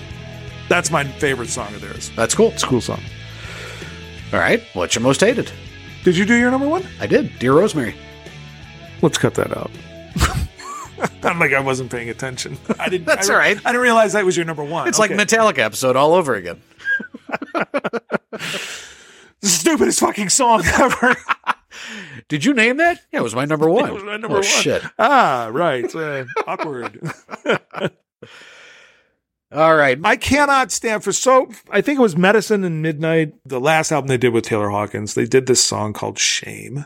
[0.69, 2.11] that's my favorite song of theirs.
[2.15, 2.49] That's cool.
[2.51, 3.01] It's a cool song.
[4.31, 4.61] All right.
[4.73, 5.51] What's your most hated?
[6.03, 6.83] Did you do your number one?
[6.99, 7.37] I did.
[7.39, 7.95] Dear Rosemary.
[9.01, 9.71] Let's cut that out.
[11.23, 12.57] I'm like I wasn't paying attention.
[12.79, 13.05] I didn't.
[13.05, 13.57] That's I, all right.
[13.65, 14.87] I didn't realize that was your number one.
[14.87, 15.23] It's like Okay.
[15.23, 16.61] Metallica episode all over again.
[17.53, 18.39] the
[19.43, 21.15] stupidest fucking song ever.
[22.27, 22.99] Did you name that?
[23.11, 23.89] Yeah, it was my number one.
[23.89, 24.43] It was my number oh, one.
[24.43, 24.83] shit.
[24.97, 25.93] ah, right.
[25.93, 26.99] Uh, awkward.
[29.53, 29.99] All right.
[30.03, 31.51] I cannot stand for so.
[31.69, 35.13] I think it was Medicine at Midnight, the last album they did with Taylor Hawkins.
[35.13, 36.85] They did this song called Shame.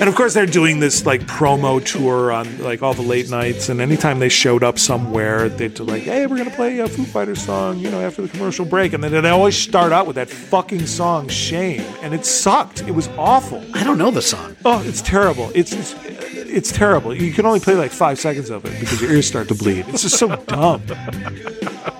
[0.00, 3.68] And of course, they're doing this like promo tour on like all the late nights.
[3.68, 7.04] And anytime they showed up somewhere, they'd do like, "Hey, we're gonna play a Foo
[7.04, 8.92] Fighters song," you know, after the commercial break.
[8.92, 12.82] And then they always start out with that fucking song "Shame," and it sucked.
[12.82, 13.64] It was awful.
[13.74, 14.54] I don't know the song.
[14.64, 15.50] Oh, it's terrible.
[15.54, 17.12] It's it's, it's terrible.
[17.12, 19.88] You can only play like five seconds of it because your ears start to bleed.
[19.88, 20.82] It's just so dumb.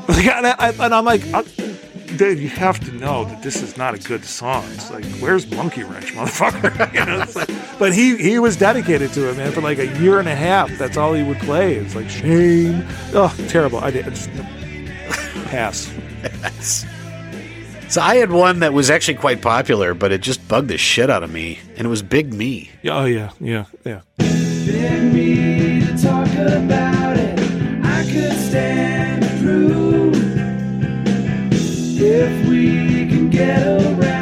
[0.09, 1.44] Like, and, I, and I'm like, I,
[2.16, 4.64] Dave, you have to know that this is not a good song.
[4.72, 6.92] It's like, where's Monkey Wrench, motherfucker?
[6.94, 9.86] you know, it's like, but he he was dedicated to it, man, for like a
[9.98, 10.70] year and a half.
[10.78, 11.74] That's all he would play.
[11.76, 12.84] It's like shame.
[13.12, 13.78] Oh, terrible.
[13.78, 14.06] I did.
[14.06, 14.30] I just,
[15.46, 15.90] pass.
[17.88, 21.09] So I had one that was actually quite popular, but it just bugged the shit
[21.09, 22.70] out of me, and it was Big Me.
[22.82, 24.00] Yeah, Oh yeah, yeah, yeah.
[24.18, 27.38] Beg me to talk about it.
[27.84, 29.88] I could stand to prove
[32.21, 34.18] if we can get around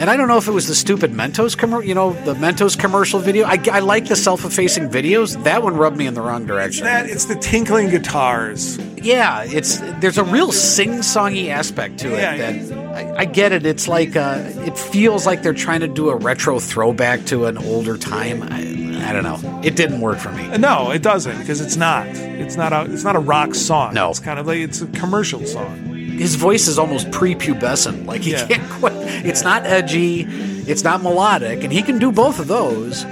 [0.00, 2.78] And I don't know if it was the stupid Mentos commercial, you know, the Mentos
[2.78, 3.44] commercial video.
[3.46, 5.44] I, I like the self-effacing videos.
[5.44, 6.84] That one rubbed me in the wrong direction.
[6.84, 8.78] That it's the tinkling guitars.
[8.96, 13.66] Yeah, it's there's a real sing-songy aspect to it Yeah, that I, I get it.
[13.66, 17.58] It's like uh, it feels like they're trying to do a retro throwback to an
[17.58, 18.42] older time.
[18.42, 19.60] I, I don't know.
[19.62, 20.56] It didn't work for me.
[20.56, 22.06] No, it doesn't because it's not.
[22.06, 22.90] It's not a.
[22.90, 23.92] It's not a rock song.
[23.92, 24.08] No.
[24.08, 25.89] it's kind of like it's a commercial song.
[26.18, 28.06] His voice is almost prepubescent.
[28.06, 28.46] Like he Yeah.
[28.46, 28.92] can't quite.
[29.24, 30.26] It's not edgy.
[30.66, 33.04] It's not melodic, and he can do both of those.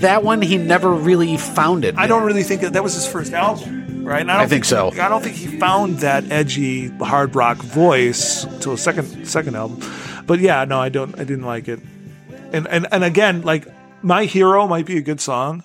[0.00, 1.94] That one he never really found it.
[1.96, 4.20] I don't really think that that was his first album, right?
[4.20, 4.90] And I, don't I think so.
[5.00, 9.80] I don't think he found that edgy hard rock voice till the second second album.
[10.26, 11.14] But yeah, no, I don't.
[11.18, 11.80] I didn't like it.
[12.52, 13.66] And and and again, like
[14.02, 15.64] my hero might be a good song.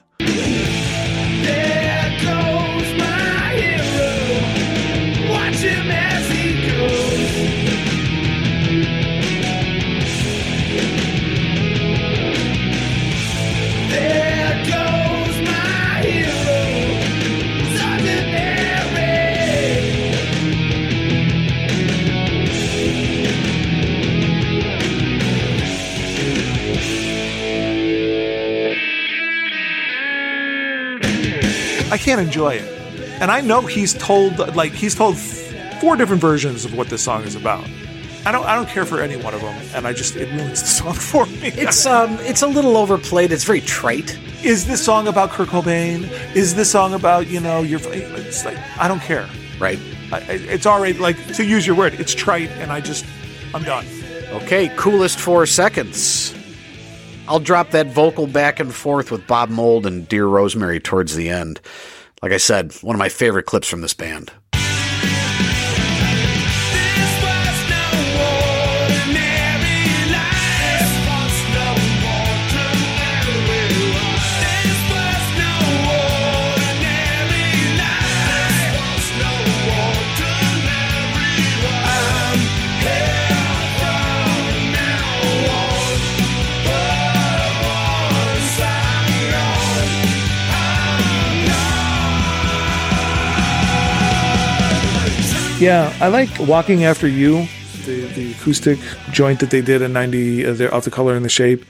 [31.91, 32.81] I can't enjoy it.
[33.21, 35.17] And I know he's told like he's told
[35.79, 37.67] four different versions of what this song is about.
[38.25, 40.61] I don't I don't care for any one of them, and I just it ruins
[40.61, 41.49] the song for me.
[41.49, 43.31] It's um, it's a little overplayed.
[43.31, 44.17] It's very trite.
[44.43, 46.09] is this song about Kurt Cobain?
[46.35, 47.79] Is this song about you know your?
[47.91, 49.27] It's like I don't care.
[49.59, 49.79] Right.
[50.11, 51.95] I, it's already like to use your word.
[51.95, 53.05] It's trite, and I just
[53.53, 53.85] I'm done.
[54.31, 56.33] Okay, coolest four seconds.
[57.31, 61.29] I'll drop that vocal back and forth with Bob Mould and Dear Rosemary towards the
[61.29, 61.61] end.
[62.21, 64.33] Like I said, one of my favorite clips from this band.
[95.61, 97.47] Yeah, I like Walking After You,
[97.85, 98.79] the, the acoustic
[99.11, 101.63] joint that they did in 90, uh, off the color and the shape.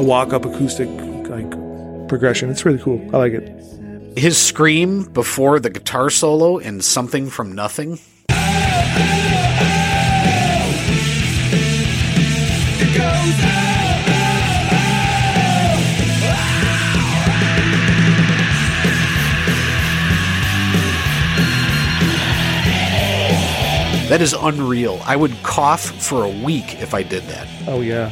[0.00, 0.88] A, walk up acoustic
[1.28, 1.50] like
[2.08, 2.50] progression.
[2.50, 3.00] It's really cool.
[3.14, 4.18] I like it.
[4.18, 7.98] His scream before the guitar solo in Something from Nothing.
[24.08, 25.00] That is unreal.
[25.04, 27.46] I would cough for a week if I did that.
[27.68, 28.10] Oh yeah.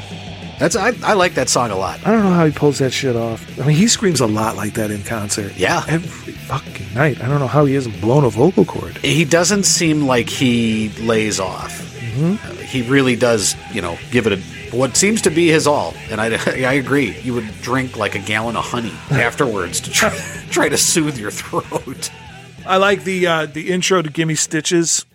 [0.59, 2.04] That's I, I like that song a lot.
[2.06, 3.59] I don't know how he pulls that shit off.
[3.61, 5.56] I mean, he screams a lot like that in concert.
[5.56, 5.84] Yeah.
[5.88, 7.22] Every fucking night.
[7.22, 8.96] I don't know how he hasn't blown a vocal cord.
[8.98, 11.86] He doesn't seem like he lays off.
[12.20, 15.94] Uh, he really does, you know, give it a what seems to be his all.
[16.11, 16.26] And I,
[16.68, 17.16] I agree.
[17.20, 20.11] You would drink like a gallon of honey afterwards to try,
[20.50, 22.11] try to soothe your throat.
[22.66, 25.06] I like the uh, the intro to Gimme Stitches.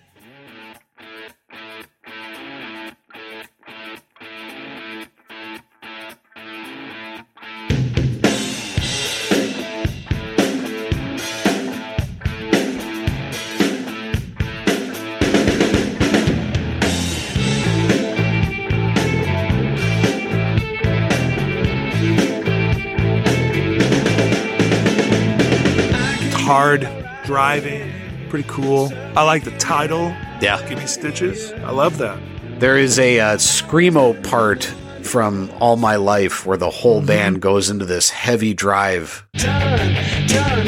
[26.56, 26.88] Hard
[27.26, 27.92] driving,
[28.30, 28.94] pretty cool.
[29.16, 30.10] I like the title.
[30.40, 30.64] Yeah.
[30.70, 31.52] Gimme Stitches.
[31.52, 32.20] I love that.
[32.60, 34.66] There is a uh, screamo part
[35.02, 39.26] from All My Life where the whole band goes into this heavy drive.
[39.34, 39.96] Done,
[40.28, 40.68] done,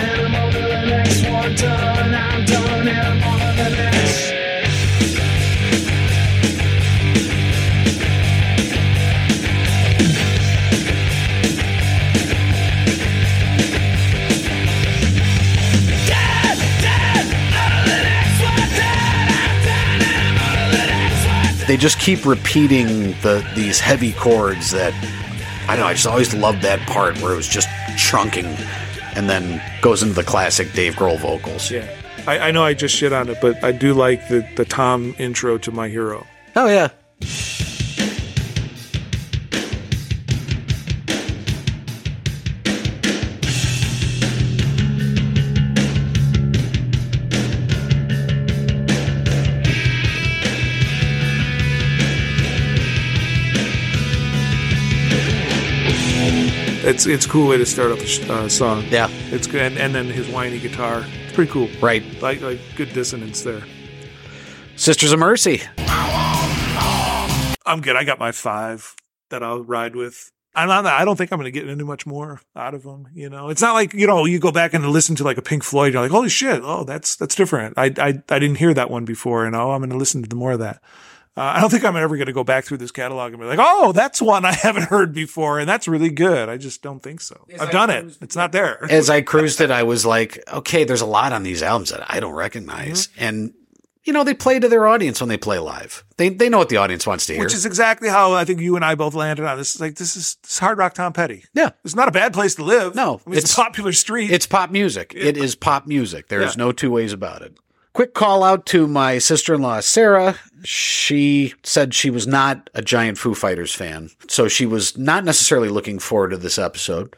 [21.68, 24.94] They just keep repeating the these heavy chords that
[25.68, 25.88] I don't know.
[25.88, 28.46] I just always loved that part where it was just chunking,
[29.16, 31.72] and then goes into the classic Dave Grohl vocals.
[31.72, 31.90] Yeah.
[32.28, 35.16] I, I know I just shit on it, but I do like the, the Tom
[35.18, 36.26] intro to My Hero.
[36.56, 36.90] Oh yeah.
[56.96, 58.86] It's it's a cool way to start off a sh- uh, song.
[58.90, 59.10] Yeah.
[59.30, 61.04] It's good, and, and then his whiny guitar.
[61.26, 61.68] It's pretty cool.
[61.82, 62.02] Right.
[62.22, 63.64] Like like good dissonance there.
[64.78, 65.62] Sisters of Mercy.
[67.66, 67.98] I'm good.
[67.98, 68.96] I got my five
[69.30, 70.32] that I'll ride with.
[70.56, 70.86] I'm not.
[70.86, 73.10] I don't think I'm going to get any much more out of them.
[73.14, 75.42] You know, it's not like you know you go back and listen to like a
[75.42, 75.92] Pink Floyd.
[75.92, 76.62] You're like, holy shit!
[76.64, 77.78] Oh, that's that's different.
[77.78, 80.36] I I, I didn't hear that one before, and oh, I'm going to listen to
[80.38, 80.82] more of that.
[81.38, 83.46] Uh, I don't think I'm ever going to go back through this catalog and be
[83.48, 86.48] like, oh, that's one I haven't heard before, and that's really good.
[86.48, 87.46] I just don't think so.
[87.60, 88.18] I've done it.
[88.22, 88.82] It's not there.
[88.90, 92.10] As I cruised it, I was like, okay, there's a lot on these albums that
[92.10, 93.54] I don't recognize, and
[94.06, 96.06] you know they play to their audience when they play live.
[96.18, 97.44] They they know what the audience wants to hear.
[97.44, 99.76] Which is exactly how I think you and I both landed on this.
[99.76, 101.44] Is like this is this is hard rock Tom Petty.
[101.54, 101.72] yeah.
[101.84, 102.96] It's not a bad place to live.
[102.96, 104.32] No, I mean, it's, it's- a popular street.
[104.32, 105.12] It's pop music.
[105.16, 106.28] It is pop music.
[106.30, 106.64] There is Yeah.
[106.66, 107.58] no two ways about it.
[107.96, 110.36] Quick call out to my sister in law, Sarah.
[110.66, 114.10] She said she was not a giant Foo Fighters fan.
[114.28, 117.16] So she was not necessarily looking forward to this episode.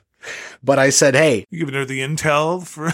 [0.64, 2.92] But I said, hey, you giving her the intel for.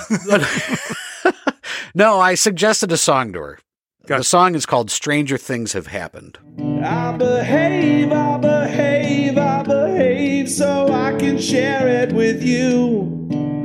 [1.93, 3.59] no, I suggested a song to her.
[4.05, 6.37] Got- The song is called Stranger Things Have Happened.
[6.81, 13.62] I behave, I behave, I behave so I can share it with you.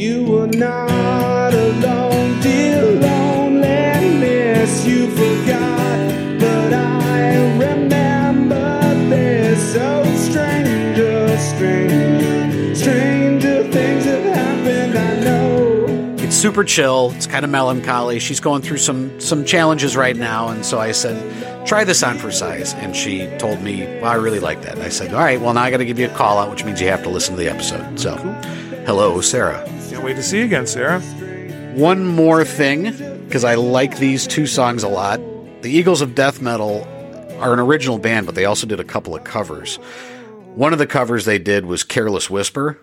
[0.00, 4.86] You were not alone, dear loneliness.
[4.86, 9.74] You forgot, but I remember this.
[9.74, 14.96] So stranger, stranger, stranger things have happened.
[14.96, 16.16] I know.
[16.20, 17.12] It's super chill.
[17.16, 18.20] It's kind of melancholy.
[18.20, 22.16] She's going through some some challenges right now, and so I said, "Try this on
[22.16, 25.20] for size." And she told me, well, "I really like that." And I said, "All
[25.20, 27.02] right, well now I got to give you a call out, which means you have
[27.02, 28.16] to listen to the episode." So,
[28.90, 29.64] hello, Sarah.
[29.88, 31.00] Can't wait to see you again, Sarah.
[31.76, 32.90] One more thing,
[33.24, 35.20] because I like these two songs a lot.
[35.62, 36.82] The Eagles of Death Metal
[37.38, 39.76] are an original band, but they also did a couple of covers.
[40.56, 42.80] One of the covers they did was Careless Whisper.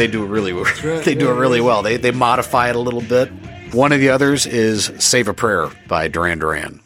[0.00, 0.52] They do it really
[1.04, 1.82] they do it really well.
[1.82, 3.30] They they modify it a little bit.
[3.72, 6.80] One of the others is "Save a Prayer" by Duran Duran.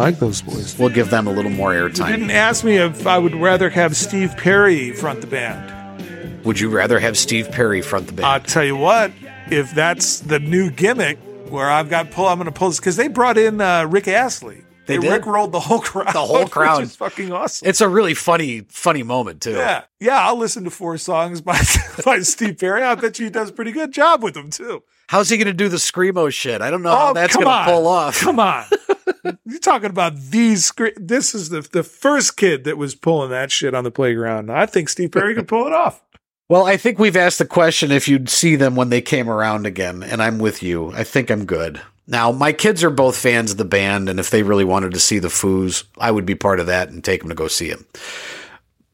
[0.00, 0.78] Like those boys.
[0.78, 2.08] We'll give them a little more You airtime.
[2.08, 6.44] didn't ask me if I would rather have Steve Perry front the band.
[6.44, 8.26] Would you rather have Steve Perry front the band?
[8.26, 9.12] I'll tell you what,
[9.50, 11.18] if that's the new gimmick
[11.50, 14.08] where I've got pull, I'm going to pull this because they brought in uh, Rick
[14.08, 14.62] Astley.
[14.86, 15.10] They did?
[15.12, 16.12] Rick rolled the whole crowd.
[16.14, 16.78] The whole crowd.
[16.78, 17.68] Which is fucking awesome.
[17.68, 19.52] it's a really funny funny moment too.
[19.52, 20.18] yeah, yeah.
[20.26, 21.60] I'll listen to four songs by
[22.04, 22.82] by Steve Perry.
[22.82, 24.82] I bet you he does a pretty good job with them too.
[25.08, 26.60] How's he going to do the screamo shit?
[26.62, 28.20] I don't know how oh, that's going to pull off.
[28.20, 28.64] Come on.
[29.44, 30.66] You're talking about these.
[30.66, 34.50] scre- This is the the first kid that was pulling that shit on the playground.
[34.50, 36.02] I think Steve Perry could pull it off.
[36.48, 39.66] Well, I think we've asked the question if you'd see them when they came around
[39.66, 40.90] again, and I'm with you.
[40.92, 41.80] I think I'm good.
[42.06, 45.00] Now, my kids are both fans of the band, and if they really wanted to
[45.00, 47.70] see the Foos, I would be part of that and take them to go see
[47.70, 47.86] them.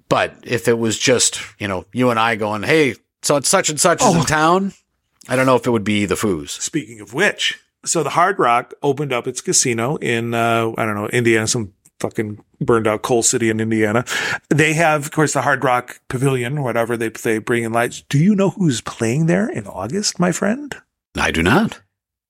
[0.09, 3.71] But if it was just, you know, you and I going, hey, so it's such
[3.71, 4.73] and such is in town,
[5.29, 6.51] I don't know if it would be the Foos.
[6.51, 10.95] Speaking of which, so the Hard Rock opened up its casino in uh, I don't
[10.95, 14.05] know Indiana, some fucking burned out coal city in Indiana.
[14.51, 18.03] They have, of course, the Hard Rock Pavilion, whatever they they bring in lights.
[18.09, 20.75] Do you know who's playing there in August, my friend?
[21.17, 21.81] I do not.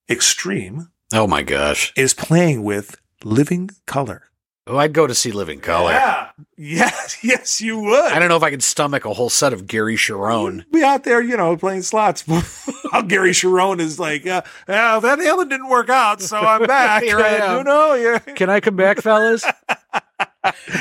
[0.09, 1.93] Extreme Oh my gosh.
[1.97, 4.23] is playing with Living Colour.
[4.69, 5.93] Oh, I'd go to see Living Colour.
[5.93, 8.13] Yeah, yes, yes, you would.
[8.13, 10.69] I don't know if I could stomach a whole set of Gary Cherone.
[10.73, 12.25] be out there, you know, playing slots.
[12.93, 17.05] How Gary Cherone is like, uh, yeah, that the didn't work out, so I'm back.
[17.05, 17.59] Here I am.
[17.59, 18.19] You know, yeah.
[18.19, 19.45] Can I come back, fellas?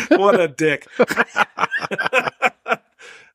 [0.09, 0.87] what a dick.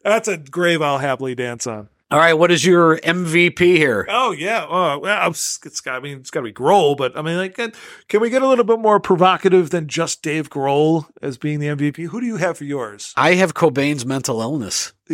[0.02, 1.88] That's a grave I'll happily dance on.
[2.12, 4.04] All right, what is your MVP here?
[4.08, 5.94] Oh yeah, oh, well, it's, got.
[5.94, 8.48] I mean, it's got to be Grohl, but I mean, like, can, we get a
[8.48, 12.08] little bit more provocative than just Dave Grohl as being the MVP?
[12.08, 13.14] Who do you have for yours?
[13.16, 14.92] I have Cobain's mental illness.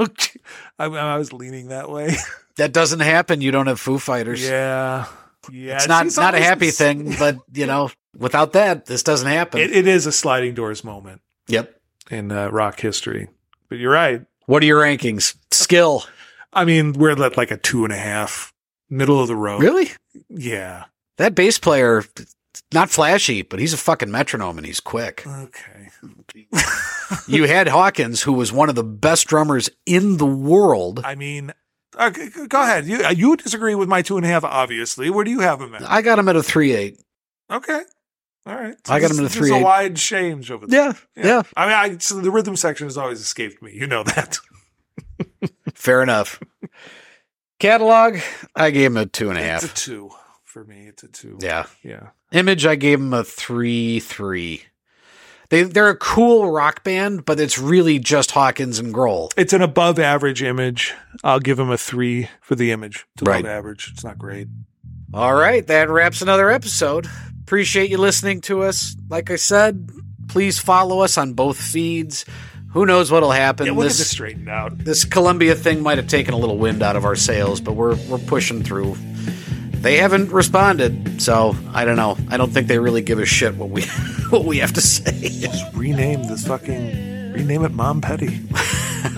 [0.00, 0.40] Okay.
[0.78, 2.16] I, I was leaning that way.
[2.56, 3.40] That doesn't happen.
[3.40, 4.42] You don't have Foo Fighters.
[4.46, 5.06] Yeah,
[5.50, 5.76] yeah.
[5.76, 9.60] It's not not a happy this- thing, but you know, without that, this doesn't happen.
[9.60, 11.80] It, it is a sliding doors moment yep.
[12.10, 13.28] in uh, rock history.
[13.70, 14.26] But you're right.
[14.46, 15.36] What are your rankings?
[15.50, 16.04] Skill.
[16.52, 18.52] I mean, we're at like a two and a half,
[18.90, 19.62] middle of the road.
[19.62, 19.90] Really?
[20.28, 20.84] Yeah.
[21.18, 22.04] That bass player,
[22.72, 25.24] not flashy, but he's a fucking metronome and he's quick.
[25.26, 25.90] Okay.
[27.26, 31.00] you had Hawkins, who was one of the best drummers in the world.
[31.04, 31.52] I mean,
[31.98, 32.86] okay, go ahead.
[32.86, 35.10] You uh, you disagree with my two and a half, obviously.
[35.10, 35.88] Where do you have him at?
[35.88, 37.00] I got him at a three eight.
[37.50, 37.82] Okay.
[38.46, 38.74] All right.
[38.88, 39.48] I got him in a three.
[39.48, 39.60] is 3.8.
[39.60, 40.96] a wide change over there.
[41.16, 43.72] Yeah, yeah, I mean, I, so the rhythm section has always escaped me.
[43.72, 44.38] You know that.
[45.74, 46.40] fair enough.
[47.58, 48.18] Catalog,
[48.56, 49.62] I gave him a two and a half.
[49.62, 50.10] It's a two
[50.44, 50.86] for me.
[50.88, 51.38] It's a two.
[51.40, 51.66] Yeah.
[51.84, 52.08] Yeah.
[52.32, 54.64] Image, I gave him a three three.
[55.50, 59.30] They they're a cool rock band, but it's really just Hawkins and Grohl.
[59.36, 60.94] It's an above average image.
[61.22, 63.06] I'll give him a three for the image.
[63.14, 63.46] It's above Right.
[63.46, 63.90] average.
[63.92, 64.48] It's not great.
[65.14, 67.06] All right, that wraps another episode.
[67.42, 68.96] Appreciate you listening to us.
[69.08, 69.90] Like I said,
[70.28, 72.24] please follow us on both feeds.
[72.70, 73.66] Who knows what'll happen?
[73.66, 74.78] Yeah, we'll this get this straightened out.
[74.78, 77.96] this Columbia thing might have taken a little wind out of our sails, but we're
[78.08, 78.96] we're pushing through.
[79.82, 82.16] They haven't responded, so I don't know.
[82.30, 83.82] I don't think they really give a shit what we
[84.30, 85.28] what we have to say.
[85.28, 88.40] Just rename this fucking rename it Mom Petty.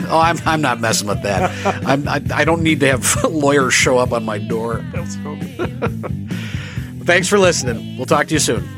[0.06, 1.51] Oh, I'm I'm not messing with that.
[1.86, 4.82] I'm I, I don't need to have lawyers show up on my door.
[4.94, 5.16] Let's.
[7.05, 7.97] Thanks for listening.
[7.97, 8.68] We'll talk to you soon.